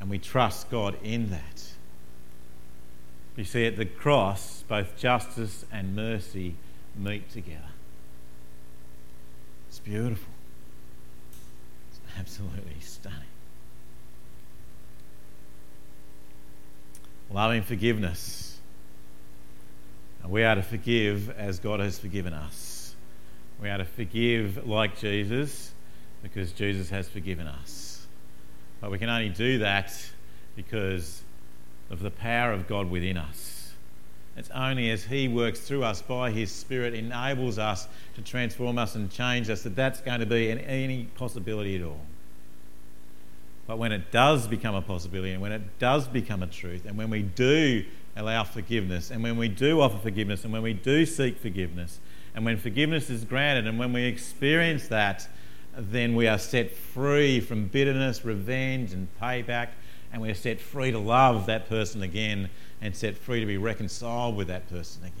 And 0.00 0.10
we 0.10 0.18
trust 0.18 0.70
God 0.70 0.96
in 1.02 1.30
that. 1.30 1.72
You 3.36 3.44
see, 3.44 3.66
at 3.66 3.76
the 3.76 3.86
cross, 3.86 4.64
both 4.68 4.96
justice 4.96 5.64
and 5.72 5.96
mercy 5.96 6.54
meet 6.96 7.30
together. 7.30 7.60
It's 9.68 9.78
beautiful. 9.78 10.32
It's 11.90 12.00
absolutely 12.18 12.80
stunning. 12.80 13.20
Loving 17.30 17.62
forgiveness. 17.62 18.58
And 20.22 20.30
we 20.30 20.44
are 20.44 20.54
to 20.54 20.62
forgive 20.62 21.30
as 21.30 21.58
God 21.58 21.80
has 21.80 21.98
forgiven 21.98 22.34
us. 22.34 22.71
We 23.62 23.70
are 23.70 23.78
to 23.78 23.84
forgive 23.84 24.66
like 24.66 24.98
Jesus 24.98 25.72
because 26.20 26.50
Jesus 26.50 26.90
has 26.90 27.08
forgiven 27.08 27.46
us. 27.46 28.08
But 28.80 28.90
we 28.90 28.98
can 28.98 29.08
only 29.08 29.28
do 29.28 29.58
that 29.58 29.94
because 30.56 31.22
of 31.88 32.00
the 32.00 32.10
power 32.10 32.52
of 32.52 32.66
God 32.66 32.90
within 32.90 33.16
us. 33.16 33.72
It's 34.36 34.50
only 34.50 34.90
as 34.90 35.04
He 35.04 35.28
works 35.28 35.60
through 35.60 35.84
us 35.84 36.02
by 36.02 36.32
His 36.32 36.50
Spirit, 36.50 36.92
enables 36.92 37.56
us 37.56 37.86
to 38.16 38.22
transform 38.22 38.78
us 38.78 38.96
and 38.96 39.08
change 39.08 39.48
us, 39.48 39.62
that 39.62 39.76
that's 39.76 40.00
going 40.00 40.18
to 40.18 40.26
be 40.26 40.50
any 40.50 41.04
possibility 41.14 41.76
at 41.76 41.84
all. 41.84 42.00
But 43.68 43.78
when 43.78 43.92
it 43.92 44.10
does 44.10 44.48
become 44.48 44.74
a 44.74 44.82
possibility, 44.82 45.34
and 45.34 45.40
when 45.40 45.52
it 45.52 45.78
does 45.78 46.08
become 46.08 46.42
a 46.42 46.48
truth, 46.48 46.84
and 46.84 46.98
when 46.98 47.10
we 47.10 47.22
do 47.22 47.84
allow 48.16 48.42
forgiveness, 48.42 49.12
and 49.12 49.22
when 49.22 49.36
we 49.36 49.46
do 49.46 49.80
offer 49.80 49.98
forgiveness, 49.98 50.42
and 50.42 50.52
when 50.52 50.62
we 50.62 50.72
do 50.72 51.06
seek 51.06 51.38
forgiveness, 51.38 52.00
and 52.34 52.44
when 52.44 52.56
forgiveness 52.56 53.10
is 53.10 53.24
granted, 53.24 53.66
and 53.66 53.78
when 53.78 53.92
we 53.92 54.04
experience 54.04 54.88
that, 54.88 55.28
then 55.76 56.14
we 56.14 56.26
are 56.26 56.38
set 56.38 56.70
free 56.70 57.40
from 57.40 57.66
bitterness, 57.66 58.24
revenge, 58.24 58.92
and 58.92 59.08
payback, 59.20 59.68
and 60.12 60.20
we 60.20 60.30
are 60.30 60.34
set 60.34 60.60
free 60.60 60.90
to 60.90 60.98
love 60.98 61.46
that 61.46 61.68
person 61.68 62.02
again 62.02 62.50
and 62.80 62.94
set 62.94 63.16
free 63.16 63.40
to 63.40 63.46
be 63.46 63.56
reconciled 63.56 64.36
with 64.36 64.48
that 64.48 64.68
person 64.68 65.02
again. 65.02 65.14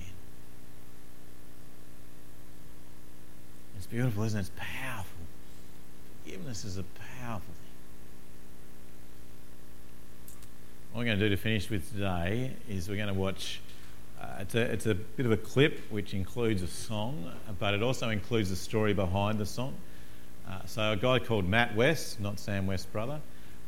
It's 3.76 3.86
beautiful, 3.86 4.24
isn't 4.24 4.38
it? 4.38 4.42
It's 4.42 4.50
powerful. 4.56 5.06
Forgiveness 6.24 6.64
is 6.64 6.78
a 6.78 6.84
powerful 7.20 7.52
thing. 7.52 7.62
What 10.92 11.00
we're 11.00 11.06
going 11.06 11.18
to 11.18 11.24
do 11.24 11.30
to 11.34 11.40
finish 11.40 11.70
with 11.70 11.90
today 11.92 12.52
is 12.68 12.88
we're 12.88 12.96
going 12.96 13.08
to 13.08 13.14
watch. 13.14 13.60
Uh, 14.22 14.26
it's, 14.38 14.54
a, 14.54 14.60
it's 14.60 14.86
a 14.86 14.94
bit 14.94 15.26
of 15.26 15.32
a 15.32 15.36
clip 15.36 15.80
which 15.90 16.14
includes 16.14 16.62
a 16.62 16.68
song, 16.68 17.32
but 17.58 17.74
it 17.74 17.82
also 17.82 18.08
includes 18.08 18.50
the 18.50 18.56
story 18.56 18.92
behind 18.92 19.38
the 19.38 19.46
song. 19.46 19.74
Uh, 20.48 20.60
so, 20.64 20.92
a 20.92 20.96
guy 20.96 21.18
called 21.18 21.48
Matt 21.48 21.74
West, 21.74 22.20
not 22.20 22.38
Sam 22.38 22.66
West, 22.66 22.92
brother, 22.92 23.20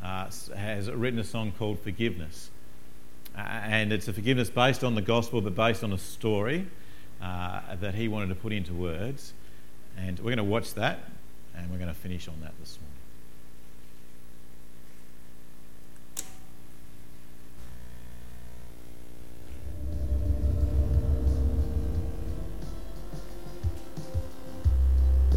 uh, 0.03 0.29
has 0.57 0.89
written 0.91 1.19
a 1.19 1.25
song 1.25 1.53
called 1.59 1.81
Forgiveness. 1.81 2.51
Uh, 3.37 3.41
and 3.41 3.93
it's 3.93 4.07
a 4.07 4.13
forgiveness 4.13 4.49
based 4.49 4.85
on 4.85 4.95
the 4.95 5.03
gospel, 5.03 5.41
but 5.41 5.57
based 5.57 5.83
on 5.83 5.93
a 5.93 5.99
story 5.99 6.67
uh, 7.21 7.75
that 7.81 7.97
he 7.97 8.07
wanted 8.07 8.29
to 8.29 8.37
put 8.37 8.53
into 8.53 8.75
words. 8.75 9.33
And 9.97 10.19
we're 10.19 10.37
going 10.37 10.39
to 10.39 10.45
watch 10.45 10.75
that, 10.75 11.01
and 11.57 11.69
we're 11.69 11.79
going 11.79 11.89
to 11.89 11.95
finish 11.95 12.29
on 12.29 12.41
that 12.43 12.53
this 12.61 12.79
morning. 12.81 12.94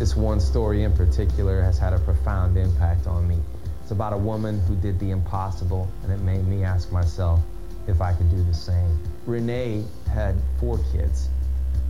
This 0.07 0.15
one 0.15 0.39
story 0.39 0.83
in 0.83 0.93
particular 0.93 1.61
has 1.61 1.77
had 1.77 1.91
a 1.91 1.99
profound 1.99 2.55
impact 2.55 3.07
on 3.07 3.27
me. 3.27 3.39
It's 3.81 3.91
about 3.91 4.13
a 4.13 4.17
woman 4.17 4.57
who 4.61 4.73
did 4.77 4.97
the 5.01 5.11
impossible, 5.11 5.91
and 6.01 6.13
it 6.13 6.21
made 6.21 6.47
me 6.47 6.63
ask 6.63 6.93
myself 6.93 7.41
if 7.89 7.99
I 7.99 8.13
could 8.13 8.31
do 8.31 8.41
the 8.41 8.53
same. 8.53 8.97
Renee 9.25 9.83
had 10.09 10.35
four 10.61 10.79
kids. 10.93 11.27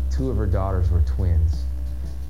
Two 0.10 0.32
of 0.32 0.38
her 0.38 0.48
daughters 0.48 0.90
were 0.90 1.02
twins. 1.02 1.64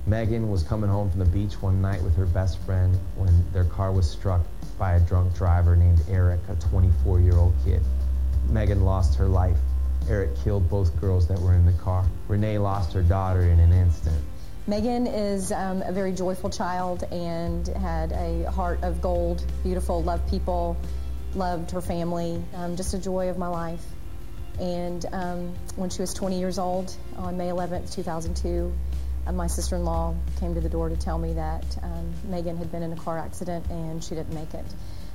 Megan 0.05 0.51
was 0.51 0.61
coming 0.61 0.89
home 0.89 1.09
from 1.09 1.19
the 1.19 1.25
beach 1.25 1.61
one 1.61 1.81
night 1.81 2.01
with 2.01 2.17
her 2.17 2.25
best 2.25 2.59
friend 2.65 2.99
when 3.15 3.49
their 3.53 3.63
car 3.63 3.93
was 3.93 4.11
struck 4.11 4.41
by 4.77 4.95
a 4.95 4.99
drunk 4.99 5.33
driver 5.35 5.77
named 5.77 6.01
Eric, 6.09 6.41
a 6.49 6.55
24 6.55 7.21
year 7.21 7.37
old 7.37 7.53
kid. 7.63 7.81
Megan 8.49 8.83
lost 8.83 9.17
her 9.17 9.29
life. 9.29 9.59
Eric 10.09 10.35
killed 10.43 10.69
both 10.69 10.99
girls 10.99 11.29
that 11.29 11.39
were 11.39 11.53
in 11.53 11.65
the 11.65 11.71
car. 11.81 12.05
Renee 12.27 12.57
lost 12.57 12.91
her 12.91 13.03
daughter 13.03 13.43
in 13.43 13.61
an 13.61 13.71
instant. 13.71 14.21
Megan 14.69 15.07
is 15.07 15.53
um, 15.53 15.81
a 15.81 15.93
very 15.93 16.11
joyful 16.11 16.49
child 16.49 17.03
and 17.03 17.65
had 17.69 18.11
a 18.11 18.51
heart 18.51 18.83
of 18.83 18.99
gold, 18.99 19.41
beautiful, 19.63 20.03
loved 20.03 20.29
people, 20.29 20.75
loved 21.35 21.71
her 21.71 21.79
family, 21.79 22.43
um, 22.53 22.75
just 22.75 22.93
a 22.93 22.97
joy 22.97 23.29
of 23.29 23.37
my 23.37 23.47
life. 23.47 23.85
And 24.59 25.05
um, 25.13 25.55
when 25.77 25.89
she 25.89 26.01
was 26.01 26.13
20 26.13 26.37
years 26.37 26.59
old, 26.59 26.93
on 27.15 27.37
May 27.37 27.47
11th, 27.47 27.93
2002, 27.95 28.73
uh, 29.25 29.31
my 29.31 29.47
sister-in-law 29.47 30.15
came 30.41 30.53
to 30.55 30.59
the 30.59 30.67
door 30.67 30.89
to 30.89 30.97
tell 30.97 31.17
me 31.17 31.35
that 31.35 31.63
um, 31.81 32.13
Megan 32.25 32.57
had 32.57 32.69
been 32.69 32.83
in 32.83 32.91
a 32.91 32.97
car 32.97 33.17
accident 33.17 33.69
and 33.69 34.03
she 34.03 34.15
didn't 34.15 34.33
make 34.33 34.53
it. 34.53 34.65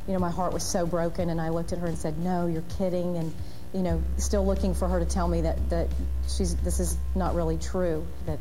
You 0.07 0.15
know, 0.15 0.19
my 0.19 0.31
heart 0.31 0.55
was 0.55 0.63
so 0.63 0.87
broken, 0.87 1.29
and 1.29 1.39
I 1.41 1.51
looked 1.51 1.73
at 1.73 1.79
her 1.79 1.87
and 1.87 1.97
said, 1.97 2.19
"No, 2.19 2.49
you're 2.49 2.65
kidding." 2.77 3.17
And 3.19 3.33
you 3.73 3.83
know, 3.83 4.03
still 4.17 4.45
looking 4.45 4.75
for 4.75 4.89
her 4.89 4.99
to 4.99 5.05
tell 5.05 5.29
me 5.29 5.43
that 5.43 5.71
that 5.71 5.91
she's 6.27 6.57
this 6.57 6.81
is 6.81 6.97
not 7.15 7.37
really 7.37 7.57
true. 7.57 8.05
That 8.27 8.41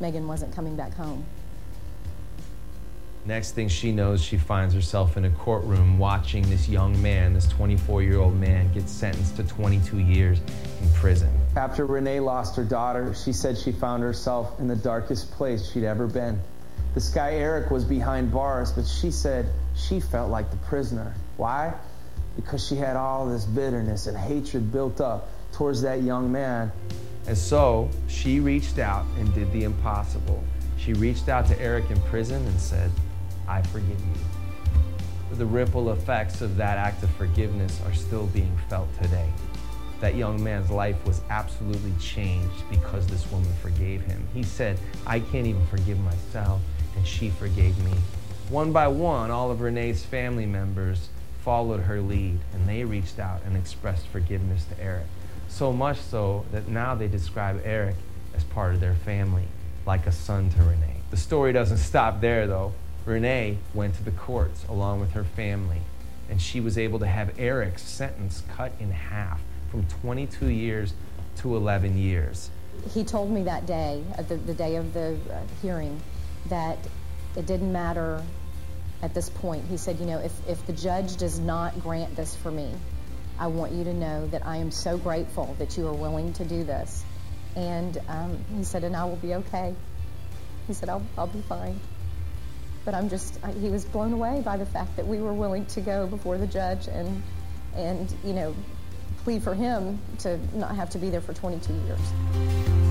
Megan 0.00 0.26
wasn't 0.26 0.54
coming 0.54 0.76
back 0.76 0.94
home. 0.94 1.24
Next 3.26 3.52
thing 3.52 3.68
she 3.68 3.92
knows, 3.92 4.22
she 4.22 4.38
finds 4.38 4.72
herself 4.72 5.18
in 5.18 5.26
a 5.26 5.30
courtroom 5.30 5.98
watching 5.98 6.48
this 6.48 6.68
young 6.68 7.00
man, 7.02 7.34
this 7.34 7.46
24 7.48 8.02
year 8.02 8.18
old 8.18 8.34
man, 8.34 8.72
get 8.72 8.88
sentenced 8.88 9.36
to 9.36 9.44
22 9.44 9.98
years 9.98 10.40
in 10.80 10.88
prison. 10.94 11.30
After 11.54 11.84
Renee 11.84 12.20
lost 12.20 12.56
her 12.56 12.64
daughter, 12.64 13.14
she 13.14 13.34
said 13.34 13.58
she 13.58 13.72
found 13.72 14.02
herself 14.02 14.58
in 14.58 14.68
the 14.68 14.76
darkest 14.76 15.30
place 15.32 15.70
she'd 15.70 15.84
ever 15.84 16.06
been. 16.06 16.40
This 16.94 17.10
guy 17.10 17.34
Eric 17.34 17.70
was 17.70 17.84
behind 17.84 18.32
bars, 18.32 18.72
but 18.72 18.86
she 18.86 19.10
said 19.10 19.46
she 19.76 20.00
felt 20.00 20.30
like 20.30 20.50
the 20.50 20.56
prisoner. 20.56 21.14
Why? 21.36 21.74
Because 22.36 22.66
she 22.66 22.74
had 22.74 22.96
all 22.96 23.28
this 23.28 23.44
bitterness 23.44 24.06
and 24.06 24.16
hatred 24.16 24.72
built 24.72 25.00
up 25.00 25.28
towards 25.52 25.82
that 25.82 26.02
young 26.02 26.32
man 26.32 26.72
and 27.26 27.36
so 27.36 27.88
she 28.08 28.40
reached 28.40 28.78
out 28.78 29.06
and 29.18 29.32
did 29.34 29.52
the 29.52 29.64
impossible. 29.64 30.42
She 30.76 30.94
reached 30.94 31.28
out 31.28 31.46
to 31.48 31.60
Eric 31.60 31.90
in 31.90 32.00
prison 32.02 32.44
and 32.46 32.60
said, 32.60 32.90
I 33.46 33.62
forgive 33.62 33.90
you. 33.90 35.36
The 35.36 35.46
ripple 35.46 35.92
effects 35.92 36.40
of 36.40 36.56
that 36.56 36.78
act 36.78 37.02
of 37.02 37.10
forgiveness 37.10 37.80
are 37.86 37.94
still 37.94 38.26
being 38.28 38.56
felt 38.68 38.88
today. 39.00 39.28
That 40.00 40.14
young 40.14 40.42
man's 40.42 40.70
life 40.70 40.96
was 41.04 41.20
absolutely 41.28 41.92
changed 42.00 42.64
because 42.70 43.06
this 43.06 43.30
woman 43.30 43.52
forgave 43.60 44.00
him. 44.02 44.26
He 44.32 44.42
said, 44.42 44.78
I 45.06 45.20
can't 45.20 45.46
even 45.46 45.66
forgive 45.66 46.00
myself, 46.00 46.60
and 46.96 47.06
she 47.06 47.28
forgave 47.30 47.78
me. 47.84 47.92
One 48.48 48.72
by 48.72 48.88
one, 48.88 49.30
all 49.30 49.50
of 49.50 49.60
Renee's 49.60 50.04
family 50.04 50.46
members 50.46 51.10
followed 51.44 51.80
her 51.80 52.00
lead, 52.00 52.38
and 52.54 52.68
they 52.68 52.84
reached 52.84 53.18
out 53.18 53.42
and 53.44 53.56
expressed 53.56 54.06
forgiveness 54.08 54.64
to 54.64 54.82
Eric. 54.82 55.06
So 55.50 55.72
much 55.72 55.98
so 55.98 56.46
that 56.52 56.68
now 56.68 56.94
they 56.94 57.08
describe 57.08 57.60
Eric 57.64 57.96
as 58.34 58.44
part 58.44 58.72
of 58.72 58.80
their 58.80 58.94
family, 58.94 59.44
like 59.84 60.06
a 60.06 60.12
son 60.12 60.48
to 60.50 60.62
Renee. 60.62 60.96
The 61.10 61.16
story 61.16 61.52
doesn't 61.52 61.78
stop 61.78 62.20
there, 62.20 62.46
though. 62.46 62.72
Renee 63.04 63.58
went 63.74 63.96
to 63.96 64.04
the 64.04 64.12
courts 64.12 64.64
along 64.68 65.00
with 65.00 65.10
her 65.12 65.24
family, 65.24 65.80
and 66.30 66.40
she 66.40 66.60
was 66.60 66.78
able 66.78 67.00
to 67.00 67.06
have 67.06 67.38
Eric's 67.38 67.82
sentence 67.82 68.42
cut 68.56 68.72
in 68.78 68.90
half 68.90 69.40
from 69.70 69.86
22 69.86 70.46
years 70.46 70.94
to 71.36 71.56
11 71.56 71.98
years. 71.98 72.50
He 72.94 73.04
told 73.04 73.30
me 73.30 73.42
that 73.42 73.66
day, 73.66 74.02
the, 74.28 74.36
the 74.36 74.54
day 74.54 74.76
of 74.76 74.94
the 74.94 75.18
uh, 75.30 75.40
hearing, 75.60 76.00
that 76.48 76.78
it 77.36 77.46
didn't 77.46 77.72
matter 77.72 78.22
at 79.02 79.14
this 79.14 79.28
point. 79.28 79.64
He 79.66 79.76
said, 79.76 79.98
you 79.98 80.06
know, 80.06 80.18
if, 80.18 80.48
if 80.48 80.64
the 80.66 80.72
judge 80.72 81.16
does 81.16 81.38
not 81.38 81.80
grant 81.82 82.14
this 82.16 82.36
for 82.36 82.50
me, 82.50 82.70
I 83.40 83.46
want 83.46 83.72
you 83.72 83.84
to 83.84 83.94
know 83.94 84.26
that 84.28 84.46
I 84.46 84.58
am 84.58 84.70
so 84.70 84.98
grateful 84.98 85.56
that 85.58 85.78
you 85.78 85.88
are 85.88 85.94
willing 85.94 86.34
to 86.34 86.44
do 86.44 86.62
this 86.62 87.02
And 87.56 87.98
um, 88.08 88.44
he 88.56 88.64
said, 88.64 88.84
and 88.84 88.94
I 88.94 89.04
will 89.04 89.16
be 89.16 89.34
okay. 89.34 89.74
He 90.66 90.74
said, 90.74 90.88
I'll, 90.88 91.02
I'll 91.18 91.26
be 91.26 91.40
fine. 91.42 91.80
But 92.84 92.94
I'm 92.94 93.08
just, 93.08 93.38
I, 93.42 93.52
he 93.52 93.70
was 93.70 93.84
blown 93.84 94.12
away 94.12 94.40
by 94.44 94.56
the 94.56 94.66
fact 94.66 94.96
that 94.96 95.06
we 95.06 95.18
were 95.18 95.32
willing 95.32 95.66
to 95.66 95.80
go 95.80 96.06
before 96.06 96.38
the 96.38 96.46
judge 96.46 96.86
and, 96.86 97.22
and, 97.74 98.14
you 98.24 98.32
know, 98.32 98.54
plead 99.24 99.42
for 99.42 99.54
him 99.54 99.98
to 100.20 100.38
not 100.56 100.76
have 100.76 100.90
to 100.90 100.98
be 100.98 101.10
there 101.10 101.20
for 101.20 101.34
22 101.34 101.72
years. 101.72 102.89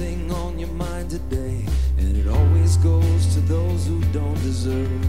Thing 0.00 0.32
on 0.32 0.58
your 0.58 0.70
mind 0.70 1.10
today. 1.10 1.62
And 1.98 2.16
it 2.16 2.26
always 2.26 2.78
goes 2.78 3.34
to 3.34 3.40
those 3.40 3.86
who 3.86 4.00
don't 4.14 4.40
deserve. 4.42 5.02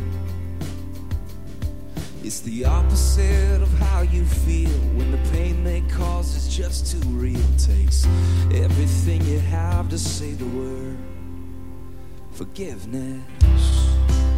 It's 2.25 2.41
the 2.41 2.65
opposite 2.65 3.61
of 3.61 3.71
how 3.79 4.01
you 4.01 4.25
feel 4.25 4.81
when 4.97 5.09
the 5.11 5.29
pain 5.31 5.63
they 5.63 5.79
cause 5.89 6.35
is 6.35 6.53
just 6.53 6.91
too 6.91 7.07
real. 7.07 7.39
Takes 7.57 8.05
everything 8.53 9.21
you 9.21 9.39
have 9.39 9.89
to 9.91 9.97
say 9.97 10.33
the 10.33 10.45
word 10.57 10.97
forgiveness. 12.33 13.23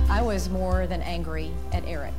I 0.07 0.21
was 0.21 0.49
more 0.49 0.85
than 0.85 1.01
angry 1.01 1.51
at 1.71 1.83
Eric. 1.87 2.13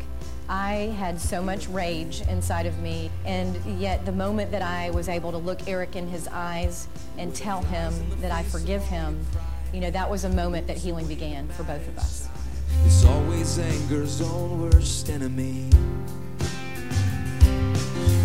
I 0.48 0.94
had 0.98 1.18
so 1.18 1.42
much 1.42 1.68
rage 1.68 2.22
inside 2.28 2.66
of 2.66 2.78
me, 2.78 3.10
and 3.24 3.56
yet 3.80 4.04
the 4.04 4.12
moment 4.12 4.50
that 4.50 4.60
I 4.60 4.90
was 4.90 5.08
able 5.08 5.30
to 5.32 5.38
look 5.38 5.66
Eric 5.66 5.96
in 5.96 6.06
his 6.06 6.28
eyes 6.28 6.86
and 7.16 7.34
tell 7.34 7.62
him 7.62 7.94
that 8.20 8.30
I 8.30 8.42
forgive 8.42 8.82
him, 8.82 9.24
you 9.72 9.80
know, 9.80 9.90
that 9.90 10.10
was 10.10 10.24
a 10.24 10.28
moment 10.28 10.66
that 10.66 10.76
healing 10.76 11.06
began 11.06 11.48
for 11.48 11.62
both 11.62 11.86
of 11.88 11.96
us. 11.96 12.28
It's 12.84 13.04
always 13.06 13.58
anger's 13.58 14.20
own 14.20 14.60
worst 14.60 15.08
enemy. 15.08 15.70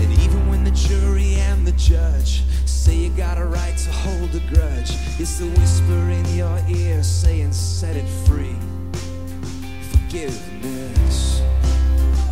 And 0.02 0.12
even 0.20 0.50
when 0.50 0.66
the 0.66 0.72
jury 0.72 1.36
and 1.36 1.66
the 1.66 1.72
judge 1.74 2.44
say 2.66 2.96
you 2.96 3.10
got 3.12 3.38
a 3.38 3.46
right 3.46 3.78
to 3.78 3.92
hold 3.92 4.36
a 4.36 4.40
grudge, 4.54 4.92
it's 5.20 5.38
the 5.40 5.48
whisper 5.48 6.10
in 6.10 6.26
your 6.36 6.60
ear 6.68 7.02
saying, 7.02 7.54
set 7.54 7.96
it 7.96 8.08
free. 8.28 8.56
Forgiveness 9.92 10.99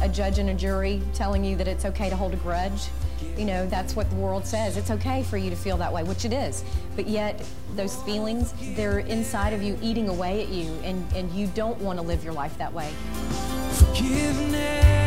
a 0.07 0.13
judge 0.13 0.39
and 0.39 0.49
a 0.49 0.53
jury 0.53 1.01
telling 1.13 1.43
you 1.43 1.55
that 1.57 1.67
it's 1.67 1.83
okay 1.85 2.09
to 2.09 2.15
hold 2.15 2.33
a 2.33 2.37
grudge. 2.37 2.87
You 3.35 3.45
know, 3.45 3.67
that's 3.67 3.95
what 3.95 4.09
the 4.09 4.15
world 4.15 4.45
says. 4.45 4.77
It's 4.77 4.89
okay 4.89 5.23
for 5.23 5.37
you 5.37 5.49
to 5.49 5.55
feel 5.55 5.77
that 5.77 5.91
way, 5.91 6.03
which 6.03 6.23
it 6.23 6.33
is. 6.33 6.63
But 6.95 7.07
yet, 7.07 7.45
those 7.75 7.95
feelings, 8.03 8.53
they're 8.75 8.99
inside 8.99 9.53
of 9.53 9.61
you 9.61 9.77
eating 9.81 10.07
away 10.07 10.43
at 10.43 10.49
you, 10.49 10.71
and, 10.83 11.05
and 11.13 11.29
you 11.31 11.47
don't 11.47 11.79
want 11.81 11.99
to 11.99 12.05
live 12.05 12.23
your 12.23 12.33
life 12.33 12.57
that 12.57 12.73
way. 12.73 12.91
Forgiveness. 13.71 15.06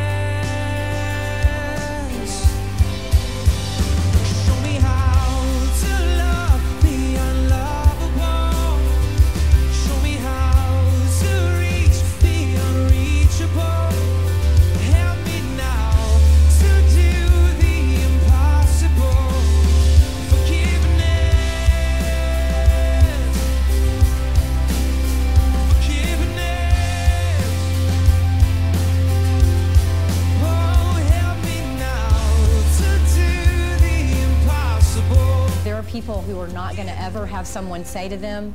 Have 37.40 37.46
someone 37.46 37.86
say 37.86 38.06
to 38.06 38.18
them, 38.18 38.54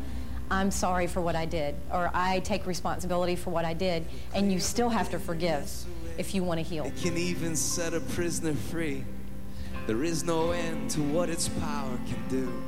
I'm 0.52 0.69
sorry 0.69 1.08
for 1.08 1.19
what 1.19 1.36
I 1.36 1.45
did, 1.45 1.74
or 1.91 2.12
I 2.13 2.38
take 2.41 2.67
responsibility 2.67 3.36
for 3.36 3.50
what 3.50 3.65
I 3.65 3.74
did, 3.74 4.06
and 4.36 4.54
you 4.54 4.60
still 4.60 4.89
have 4.89 5.10
to 5.10 5.17
forgive 5.17 5.71
if 6.19 6.36
you 6.36 6.43
want 6.43 6.60
to 6.60 6.63
heal. 6.63 6.86
It 6.86 6.95
can 6.98 7.17
even 7.17 7.56
set 7.56 7.95
a 7.95 8.00
prisoner 8.00 8.54
free. 8.54 9.04
There 9.88 10.04
is 10.04 10.24
no 10.24 10.52
end 10.52 10.91
to 10.91 11.02
what 11.02 11.32
its 11.32 11.50
power 11.50 11.98
can 12.08 12.28
do. 12.30 12.63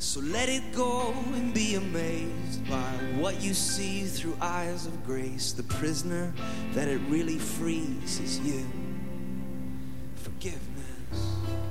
So 0.00 0.18
let 0.18 0.48
it 0.48 0.64
go 0.74 1.14
and 1.34 1.54
be 1.54 1.76
amazed 1.76 2.68
by 2.68 2.90
what 3.20 3.40
you 3.40 3.54
see 3.54 4.02
through 4.02 4.36
eyes 4.40 4.84
of 4.84 5.06
grace. 5.06 5.52
The 5.52 5.62
prisoner 5.62 6.34
that 6.72 6.88
it 6.88 7.00
really 7.06 7.38
frees 7.38 8.18
is 8.18 8.40
you. 8.40 8.66
Forgiveness. 10.16 11.61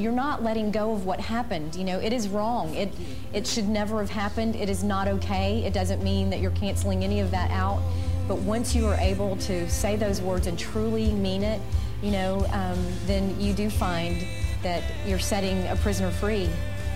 You're 0.00 0.12
not 0.12 0.42
letting 0.42 0.70
go 0.70 0.92
of 0.92 1.06
what 1.06 1.20
happened. 1.20 1.74
You 1.74 1.84
know, 1.84 1.98
it 1.98 2.12
is 2.12 2.28
wrong. 2.28 2.74
It 2.74 2.92
it 3.32 3.46
should 3.46 3.68
never 3.68 3.98
have 3.98 4.10
happened. 4.10 4.56
It 4.56 4.68
is 4.68 4.82
not 4.84 5.08
okay. 5.08 5.64
It 5.64 5.72
doesn't 5.72 6.02
mean 6.02 6.30
that 6.30 6.40
you're 6.40 6.52
canceling 6.52 7.04
any 7.04 7.20
of 7.20 7.30
that 7.30 7.50
out. 7.50 7.82
But 8.26 8.38
once 8.38 8.74
you 8.74 8.86
are 8.86 8.96
able 8.96 9.36
to 9.36 9.68
say 9.70 9.96
those 9.96 10.20
words 10.20 10.46
and 10.46 10.58
truly 10.58 11.12
mean 11.12 11.42
it, 11.42 11.60
you 12.02 12.10
know, 12.10 12.46
um, 12.52 12.78
then 13.06 13.38
you 13.40 13.52
do 13.52 13.70
find 13.70 14.24
that 14.62 14.82
you're 15.06 15.18
setting 15.18 15.66
a 15.68 15.76
prisoner 15.76 16.10
free, 16.10 16.48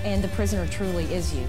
and 0.05 0.23
the 0.23 0.29
prisoner 0.29 0.67
truly 0.67 1.05
is 1.12 1.35
you. 1.35 1.47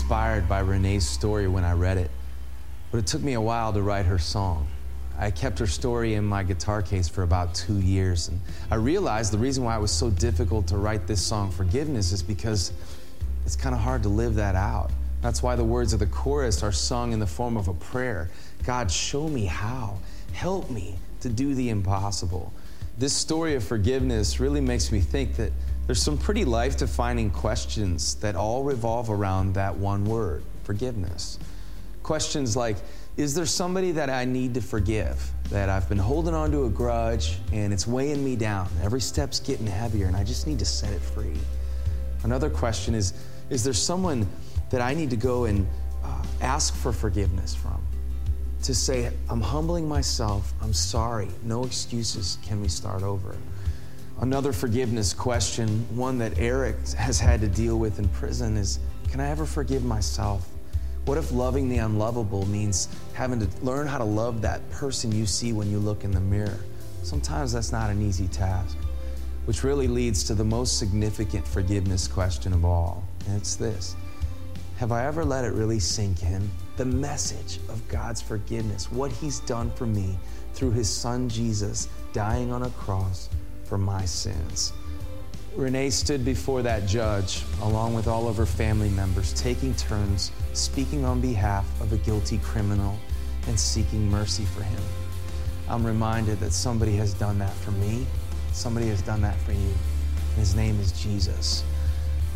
Inspired 0.00 0.48
by 0.48 0.60
Renee's 0.60 1.06
story 1.06 1.46
when 1.46 1.62
I 1.62 1.74
read 1.74 1.98
it, 1.98 2.10
but 2.90 2.96
it 2.96 3.06
took 3.06 3.22
me 3.22 3.34
a 3.34 3.40
while 3.40 3.70
to 3.74 3.82
write 3.82 4.06
her 4.06 4.18
song. 4.18 4.66
I 5.18 5.30
kept 5.30 5.58
her 5.58 5.66
story 5.66 6.14
in 6.14 6.24
my 6.24 6.42
guitar 6.42 6.80
case 6.80 7.06
for 7.06 7.22
about 7.22 7.54
two 7.54 7.78
years, 7.80 8.28
and 8.28 8.40
I 8.70 8.76
realized 8.76 9.30
the 9.30 9.36
reason 9.36 9.62
why 9.62 9.76
it 9.76 9.80
was 9.80 9.90
so 9.90 10.08
difficult 10.08 10.66
to 10.68 10.78
write 10.78 11.06
this 11.06 11.20
song, 11.20 11.50
Forgiveness, 11.50 12.12
is 12.12 12.22
because 12.22 12.72
it's 13.44 13.56
kind 13.56 13.74
of 13.74 13.82
hard 13.82 14.02
to 14.04 14.08
live 14.08 14.36
that 14.36 14.54
out. 14.54 14.90
That's 15.20 15.42
why 15.42 15.54
the 15.54 15.64
words 15.64 15.92
of 15.92 15.98
the 15.98 16.06
chorus 16.06 16.62
are 16.62 16.72
sung 16.72 17.12
in 17.12 17.18
the 17.18 17.26
form 17.26 17.58
of 17.58 17.68
a 17.68 17.74
prayer 17.74 18.30
God, 18.64 18.90
show 18.90 19.28
me 19.28 19.44
how. 19.44 19.98
Help 20.32 20.70
me 20.70 20.94
to 21.20 21.28
do 21.28 21.54
the 21.54 21.68
impossible. 21.68 22.54
This 22.96 23.12
story 23.12 23.54
of 23.54 23.62
forgiveness 23.62 24.40
really 24.40 24.62
makes 24.62 24.92
me 24.92 25.00
think 25.00 25.36
that 25.36 25.52
there's 25.90 26.00
some 26.00 26.16
pretty 26.16 26.44
life 26.44 26.76
defining 26.76 27.32
questions 27.32 28.14
that 28.20 28.36
all 28.36 28.62
revolve 28.62 29.10
around 29.10 29.54
that 29.54 29.74
one 29.74 30.04
word 30.04 30.44
forgiveness. 30.62 31.36
Questions 32.04 32.56
like 32.56 32.76
Is 33.16 33.34
there 33.34 33.44
somebody 33.44 33.90
that 33.90 34.08
I 34.08 34.24
need 34.24 34.54
to 34.54 34.60
forgive? 34.60 35.20
That 35.48 35.68
I've 35.68 35.88
been 35.88 35.98
holding 35.98 36.32
on 36.32 36.52
to 36.52 36.66
a 36.66 36.70
grudge 36.70 37.38
and 37.52 37.72
it's 37.72 37.88
weighing 37.88 38.24
me 38.24 38.36
down. 38.36 38.68
Every 38.84 39.00
step's 39.00 39.40
getting 39.40 39.66
heavier 39.66 40.06
and 40.06 40.14
I 40.14 40.22
just 40.22 40.46
need 40.46 40.60
to 40.60 40.64
set 40.64 40.92
it 40.92 41.00
free. 41.00 41.36
Another 42.22 42.50
question 42.50 42.94
is 42.94 43.12
Is 43.48 43.64
there 43.64 43.72
someone 43.72 44.28
that 44.70 44.80
I 44.80 44.94
need 44.94 45.10
to 45.10 45.16
go 45.16 45.46
and 45.46 45.66
uh, 46.04 46.24
ask 46.40 46.72
for 46.72 46.92
forgiveness 46.92 47.52
from? 47.52 47.84
To 48.62 48.76
say, 48.76 49.10
I'm 49.28 49.40
humbling 49.40 49.88
myself, 49.88 50.52
I'm 50.62 50.72
sorry, 50.72 51.30
no 51.42 51.64
excuses, 51.64 52.38
can 52.44 52.60
we 52.60 52.68
start 52.68 53.02
over? 53.02 53.34
Another 54.20 54.52
forgiveness 54.52 55.14
question, 55.14 55.86
one 55.96 56.18
that 56.18 56.38
Eric 56.38 56.76
has 56.90 57.18
had 57.18 57.40
to 57.40 57.48
deal 57.48 57.78
with 57.78 57.98
in 57.98 58.06
prison, 58.08 58.58
is 58.58 58.78
can 59.10 59.18
I 59.18 59.30
ever 59.30 59.46
forgive 59.46 59.82
myself? 59.82 60.46
What 61.06 61.16
if 61.16 61.32
loving 61.32 61.70
the 61.70 61.78
unlovable 61.78 62.44
means 62.44 62.88
having 63.14 63.40
to 63.40 63.64
learn 63.64 63.86
how 63.86 63.96
to 63.96 64.04
love 64.04 64.42
that 64.42 64.68
person 64.70 65.10
you 65.10 65.24
see 65.24 65.54
when 65.54 65.70
you 65.70 65.78
look 65.78 66.04
in 66.04 66.10
the 66.10 66.20
mirror? 66.20 66.58
Sometimes 67.02 67.54
that's 67.54 67.72
not 67.72 67.88
an 67.88 68.02
easy 68.02 68.28
task, 68.28 68.76
which 69.46 69.64
really 69.64 69.88
leads 69.88 70.22
to 70.24 70.34
the 70.34 70.44
most 70.44 70.78
significant 70.78 71.48
forgiveness 71.48 72.06
question 72.06 72.52
of 72.52 72.62
all. 72.62 73.02
And 73.26 73.38
it's 73.38 73.56
this 73.56 73.96
Have 74.76 74.92
I 74.92 75.06
ever 75.06 75.24
let 75.24 75.46
it 75.46 75.54
really 75.54 75.80
sink 75.80 76.22
in? 76.24 76.46
The 76.76 76.84
message 76.84 77.56
of 77.70 77.88
God's 77.88 78.20
forgiveness, 78.20 78.92
what 78.92 79.12
He's 79.12 79.40
done 79.40 79.70
for 79.70 79.86
me 79.86 80.18
through 80.52 80.72
His 80.72 80.94
Son 80.94 81.26
Jesus 81.26 81.88
dying 82.12 82.52
on 82.52 82.64
a 82.64 82.70
cross 82.70 83.30
for 83.70 83.78
my 83.78 84.04
sins. 84.04 84.72
Renee 85.54 85.90
stood 85.90 86.24
before 86.24 86.60
that 86.60 86.86
judge 86.86 87.44
along 87.62 87.94
with 87.94 88.08
all 88.08 88.26
of 88.26 88.36
her 88.36 88.44
family 88.44 88.90
members, 88.90 89.32
taking 89.32 89.72
turns 89.74 90.32
speaking 90.54 91.04
on 91.04 91.20
behalf 91.20 91.64
of 91.80 91.92
a 91.92 91.96
guilty 91.98 92.38
criminal 92.38 92.98
and 93.46 93.58
seeking 93.58 94.10
mercy 94.10 94.44
for 94.44 94.64
him. 94.64 94.82
I'm 95.68 95.86
reminded 95.86 96.40
that 96.40 96.52
somebody 96.52 96.96
has 96.96 97.14
done 97.14 97.38
that 97.38 97.54
for 97.54 97.70
me, 97.70 98.06
somebody 98.52 98.88
has 98.88 99.02
done 99.02 99.22
that 99.22 99.38
for 99.42 99.52
you. 99.52 99.58
And 100.30 100.38
his 100.38 100.56
name 100.56 100.80
is 100.80 100.90
Jesus. 101.00 101.62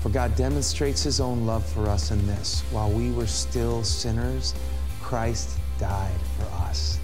For 0.03 0.11
God 0.11 0.37
demonstrates 0.37 1.03
his 1.03 1.21
own 1.21 1.47
love 1.47 1.67
for 1.67 1.89
us 1.89 2.13
in 2.13 2.25
this 2.29 2.63
while 2.71 2.91
we 2.91 3.11
were 3.11 3.27
still 3.27 3.83
sinners, 3.83 4.55
Christ 5.03 5.59
died 5.81 6.21
for 6.39 6.45
us. 6.69 7.01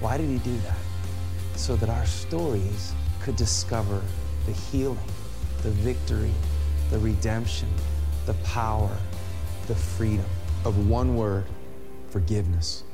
Why 0.00 0.16
did 0.16 0.28
he 0.28 0.38
do 0.38 0.56
that? 0.58 0.78
So 1.54 1.76
that 1.76 1.88
our 1.88 2.06
stories 2.06 2.92
could 3.22 3.36
discover 3.36 4.02
the 4.46 4.52
healing, 4.52 4.98
the 5.62 5.70
victory, 5.70 6.32
the 6.90 6.98
redemption, 6.98 7.68
the 8.26 8.34
power, 8.44 8.96
the 9.66 9.74
freedom 9.74 10.24
of 10.64 10.88
one 10.88 11.16
word 11.16 11.44
forgiveness. 12.10 12.84